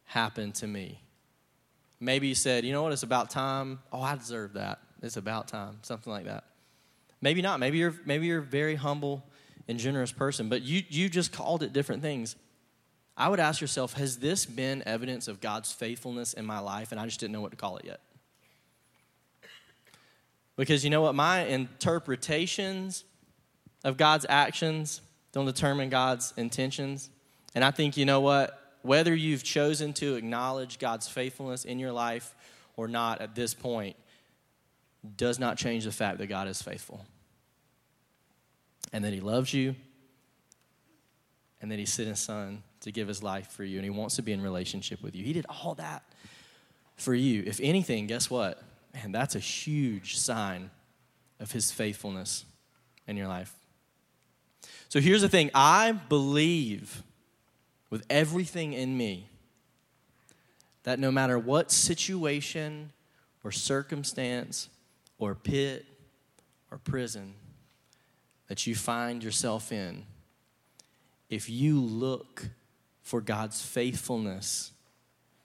happened 0.07 0.55
to 0.57 0.67
me. 0.67 1.04
Maybe 2.05 2.29
you 2.29 2.35
said, 2.35 2.65
you 2.65 2.73
know 2.73 2.83
what, 2.83 2.93
it's 2.93 3.03
about 3.03 3.31
time. 3.31 3.79
Oh, 3.93 4.03
I 4.03 4.15
deserve 4.17 4.55
that. 4.55 4.81
It's 5.03 5.17
about 5.17 5.49
time. 5.49 5.79
Something 5.83 6.13
like 6.13 6.27
that. 6.27 6.45
Maybe 7.21 7.41
not. 7.41 7.61
Maybe 7.61 7.79
you're 7.79 7.95
maybe 8.05 8.27
you're 8.27 8.43
very 8.43 8.75
humble 8.75 9.25
and 9.67 9.79
generous 9.79 10.13
person, 10.13 10.51
but 10.51 10.63
you, 10.63 10.83
you 10.89 11.09
just 11.09 11.33
called 11.33 11.63
it 11.63 11.73
different 11.73 12.03
things. 12.03 12.37
I 13.17 13.29
would 13.29 13.41
ask 13.41 13.61
yourself, 13.61 13.95
has 13.95 14.19
this 14.19 14.45
been 14.45 14.83
evidence 14.87 15.29
of 15.29 15.41
God's 15.41 15.73
faithfulness 15.73 16.35
in 16.35 16.45
my 16.45 16.59
life 16.59 16.93
and 16.93 17.01
I 17.01 17.07
just 17.07 17.21
didn't 17.21 17.33
know 17.33 17.41
what 17.41 17.53
to 17.53 17.57
call 17.57 17.79
it 17.79 17.87
yet? 17.87 18.01
Because 20.57 20.85
you 20.85 20.91
know 20.91 21.01
what? 21.01 21.15
My 21.15 21.47
interpretations 21.47 23.05
of 23.85 23.97
God's 23.97 24.27
actions 24.29 25.01
don't 25.33 25.47
determine 25.47 25.89
God's 25.89 26.35
intentions. 26.37 27.09
And 27.55 27.65
I 27.65 27.71
think, 27.71 27.97
you 27.97 28.05
know 28.05 28.21
what? 28.21 28.64
Whether 28.85 29.15
you've 29.15 29.43
chosen 29.43 29.95
to 29.95 30.17
acknowledge 30.17 30.79
God's 30.79 31.09
faithfulness 31.09 31.65
in 31.65 31.79
your 31.79 31.91
life 31.91 32.35
or 32.77 32.87
not 32.87 33.23
at 33.23 33.35
this 33.35 33.55
point 33.55 33.97
does 35.17 35.39
not 35.39 35.57
change 35.57 35.85
the 35.85 35.91
fact 35.91 36.19
that 36.19 36.27
God 36.27 36.49
is 36.49 36.61
faithful 36.61 37.07
and 38.93 39.03
that 39.03 39.15
He 39.15 39.21
loves 39.21 39.55
you, 39.55 39.75
and 41.63 41.71
that 41.71 41.79
He 41.79 41.87
sent 41.87 42.11
His 42.11 42.21
Son 42.21 42.63
to 42.83 42.93
give 42.93 43.09
His 43.09 43.23
life 43.23 43.51
for 43.53 43.65
you, 43.65 43.79
and 43.79 43.85
He 43.85 43.91
wants 43.91 44.17
to 44.17 44.23
be 44.23 44.33
in 44.33 44.43
relationship 44.43 45.03
with 45.03 45.17
you. 45.17 45.25
He 45.25 45.33
did 45.33 45.47
all 45.49 45.75
that 45.77 46.03
for 46.97 47.15
you. 47.15 47.43
If 47.47 47.61
anything, 47.63 48.07
guess 48.07 48.29
what? 48.29 48.63
Man, 48.93 49.13
that's 49.13 49.35
a 49.35 49.41
huge 49.41 50.19
sign 50.19 50.71
of 51.41 51.51
His 51.53 51.73
faithfulness 51.73 52.45
in 53.09 53.17
your 53.17 53.29
life. 53.29 53.55
So 54.91 55.01
here's 55.01 55.23
the 55.23 55.29
thing 55.31 55.51
I 55.55 55.93
believe 55.93 57.03
with 57.95 58.05
everything 58.11 58.73
in 58.73 58.99
me 58.99 59.29
that 60.83 60.99
no 60.99 61.13
matter 61.13 61.39
what 61.39 61.71
situation 61.71 62.91
or 63.45 63.53
circumstance 63.53 64.69
or 65.17 65.37
pit 65.37 65.87
or 66.73 66.79
prison 66.79 67.35
that 68.49 68.67
you 68.67 68.75
find 68.75 69.23
yourself 69.23 69.71
in, 69.71 70.05
if 71.31 71.49
you 71.49 71.81
look 71.81 72.49
for 73.01 73.21
God's 73.21 73.63
faithfulness, 73.63 74.73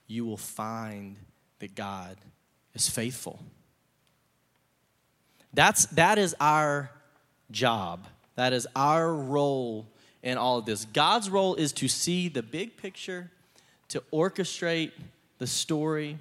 you 0.07 0.25
will 0.25 0.35
find 0.35 1.17
that 1.59 1.75
God 1.75 2.17
is 2.73 2.89
faithful. 2.89 3.43
That's, 5.53 5.85
that 5.85 6.17
is 6.17 6.35
our 6.39 6.89
job. 7.51 8.07
That 8.33 8.53
is 8.53 8.65
our 8.75 9.13
role 9.13 9.85
in 10.21 10.37
all 10.37 10.57
of 10.57 10.65
this. 10.65 10.85
God's 10.85 11.29
role 11.29 11.55
is 11.55 11.71
to 11.73 11.87
see 11.87 12.29
the 12.29 12.43
big 12.43 12.77
picture, 12.77 13.31
to 13.89 14.03
orchestrate 14.13 14.91
the 15.37 15.47
story. 15.47 16.17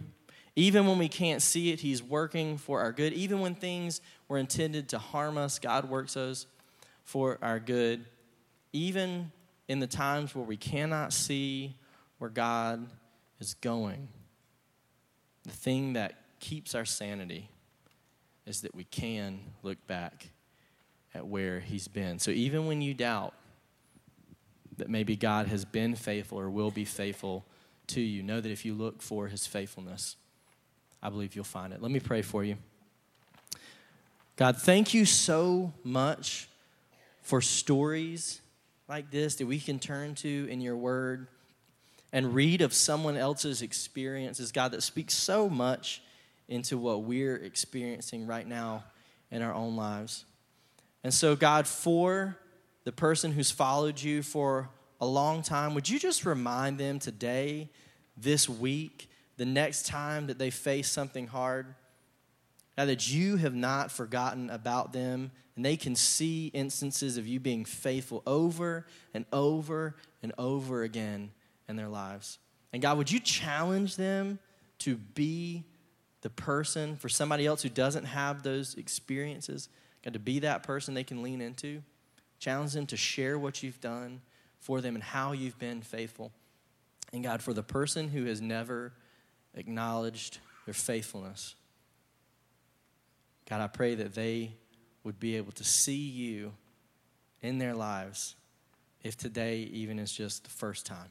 Even 0.56 0.86
when 0.86 0.98
we 0.98 1.08
can't 1.08 1.42
see 1.42 1.72
it, 1.72 1.80
He's 1.80 2.02
working 2.02 2.58
for 2.58 2.80
our 2.80 2.92
good. 2.92 3.12
Even 3.12 3.40
when 3.40 3.54
things 3.54 4.00
were 4.28 4.38
intended 4.38 4.88
to 4.90 4.98
harm 4.98 5.36
us, 5.38 5.58
God 5.58 5.88
works 5.88 6.14
those 6.14 6.46
for 7.04 7.38
our 7.40 7.58
good, 7.58 8.04
even 8.72 9.32
in 9.66 9.80
the 9.80 9.86
times 9.86 10.34
where 10.34 10.44
we 10.44 10.56
cannot 10.56 11.12
see 11.12 11.74
where 12.18 12.30
God 12.30 12.86
is 13.40 13.54
going, 13.54 14.08
the 15.44 15.50
thing 15.50 15.94
that 15.94 16.14
keeps 16.40 16.74
our 16.74 16.84
sanity 16.84 17.48
is 18.46 18.62
that 18.62 18.74
we 18.74 18.84
can 18.84 19.40
look 19.62 19.84
back 19.86 20.28
at 21.14 21.26
where 21.26 21.60
He's 21.60 21.88
been. 21.88 22.18
So 22.18 22.30
even 22.30 22.66
when 22.66 22.82
you 22.82 22.94
doubt 22.94 23.34
that 24.78 24.88
maybe 24.88 25.16
God 25.16 25.46
has 25.48 25.64
been 25.64 25.94
faithful 25.94 26.38
or 26.38 26.50
will 26.50 26.70
be 26.70 26.84
faithful 26.84 27.44
to 27.88 28.00
you, 28.00 28.22
know 28.22 28.40
that 28.40 28.50
if 28.50 28.64
you 28.64 28.74
look 28.74 29.02
for 29.02 29.28
His 29.28 29.46
faithfulness, 29.46 30.16
I 31.02 31.10
believe 31.10 31.34
you'll 31.34 31.44
find 31.44 31.72
it. 31.72 31.82
Let 31.82 31.90
me 31.90 32.00
pray 32.00 32.22
for 32.22 32.44
you. 32.44 32.56
God, 34.36 34.56
thank 34.56 34.94
you 34.94 35.04
so 35.04 35.72
much 35.82 36.48
for 37.22 37.40
stories 37.40 38.40
like 38.88 39.10
this 39.10 39.36
that 39.36 39.46
we 39.46 39.58
can 39.58 39.78
turn 39.78 40.14
to 40.16 40.48
in 40.50 40.60
your 40.60 40.76
word 40.76 41.28
and 42.12 42.34
read 42.34 42.62
of 42.62 42.72
someone 42.72 43.16
else's 43.16 43.62
experiences, 43.62 44.52
God, 44.52 44.72
that 44.72 44.82
speaks 44.82 45.14
so 45.14 45.48
much 45.48 46.02
into 46.48 46.78
what 46.78 47.02
we're 47.02 47.36
experiencing 47.36 48.26
right 48.26 48.46
now 48.46 48.84
in 49.30 49.42
our 49.42 49.52
own 49.52 49.76
lives. 49.76 50.24
And 51.04 51.12
so, 51.12 51.36
God, 51.36 51.66
for 51.66 52.36
the 52.88 52.92
person 52.92 53.32
who's 53.32 53.50
followed 53.50 54.00
you 54.00 54.22
for 54.22 54.70
a 54.98 55.04
long 55.04 55.42
time, 55.42 55.74
would 55.74 55.86
you 55.86 55.98
just 55.98 56.24
remind 56.24 56.78
them 56.78 56.98
today, 56.98 57.68
this 58.16 58.48
week, 58.48 59.10
the 59.36 59.44
next 59.44 59.86
time 59.86 60.26
that 60.28 60.38
they 60.38 60.48
face 60.48 60.90
something 60.90 61.26
hard? 61.26 61.74
Now 62.78 62.86
that 62.86 63.12
you 63.12 63.36
have 63.36 63.54
not 63.54 63.92
forgotten 63.92 64.48
about 64.48 64.94
them, 64.94 65.32
and 65.54 65.66
they 65.66 65.76
can 65.76 65.94
see 65.94 66.46
instances 66.54 67.18
of 67.18 67.26
you 67.26 67.38
being 67.38 67.66
faithful 67.66 68.22
over 68.26 68.86
and 69.12 69.26
over 69.34 69.94
and 70.22 70.32
over 70.38 70.82
again 70.82 71.30
in 71.68 71.76
their 71.76 71.90
lives. 71.90 72.38
And 72.72 72.80
God, 72.80 72.96
would 72.96 73.12
you 73.12 73.20
challenge 73.20 73.96
them 73.96 74.38
to 74.78 74.96
be 74.96 75.64
the 76.22 76.30
person 76.30 76.96
for 76.96 77.10
somebody 77.10 77.44
else 77.44 77.60
who 77.60 77.68
doesn't 77.68 78.06
have 78.06 78.42
those 78.42 78.76
experiences? 78.76 79.68
God, 80.02 80.14
to 80.14 80.18
be 80.18 80.38
that 80.38 80.62
person 80.62 80.94
they 80.94 81.04
can 81.04 81.22
lean 81.22 81.42
into. 81.42 81.82
Challenge 82.38 82.72
them 82.72 82.86
to 82.86 82.96
share 82.96 83.38
what 83.38 83.62
you've 83.62 83.80
done 83.80 84.20
for 84.60 84.80
them 84.80 84.94
and 84.94 85.02
how 85.02 85.32
you've 85.32 85.58
been 85.58 85.82
faithful. 85.82 86.32
And 87.12 87.22
God, 87.22 87.42
for 87.42 87.52
the 87.52 87.62
person 87.62 88.08
who 88.08 88.26
has 88.26 88.40
never 88.40 88.92
acknowledged 89.54 90.38
their 90.64 90.74
faithfulness, 90.74 91.54
God, 93.48 93.60
I 93.60 93.66
pray 93.66 93.94
that 93.94 94.14
they 94.14 94.52
would 95.04 95.18
be 95.18 95.36
able 95.36 95.52
to 95.52 95.64
see 95.64 95.96
you 95.96 96.52
in 97.40 97.58
their 97.58 97.74
lives 97.74 98.34
if 99.02 99.16
today 99.16 99.60
even 99.60 99.98
is 99.98 100.12
just 100.12 100.44
the 100.44 100.50
first 100.50 100.84
time. 100.84 101.10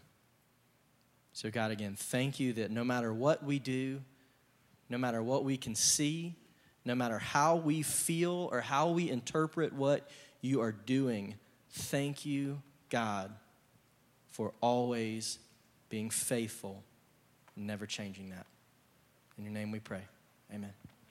So, 1.33 1.49
God, 1.49 1.71
again, 1.71 1.95
thank 1.95 2.39
you 2.39 2.53
that 2.53 2.71
no 2.71 2.83
matter 2.83 3.13
what 3.13 3.43
we 3.43 3.59
do, 3.59 4.01
no 4.89 4.97
matter 4.97 5.21
what 5.21 5.43
we 5.43 5.57
can 5.57 5.75
see, 5.75 6.35
no 6.85 6.95
matter 6.95 7.19
how 7.19 7.55
we 7.55 7.81
feel 7.81 8.49
or 8.51 8.61
how 8.61 8.89
we 8.89 9.09
interpret 9.09 9.73
what 9.73 10.09
you 10.41 10.61
are 10.61 10.71
doing, 10.71 11.35
thank 11.69 12.25
you, 12.25 12.61
God, 12.89 13.31
for 14.29 14.53
always 14.61 15.39
being 15.89 16.09
faithful, 16.09 16.83
never 17.55 17.85
changing 17.85 18.29
that. 18.29 18.45
In 19.37 19.43
your 19.43 19.53
name 19.53 19.71
we 19.71 19.79
pray. 19.79 20.01
Amen. 20.53 20.73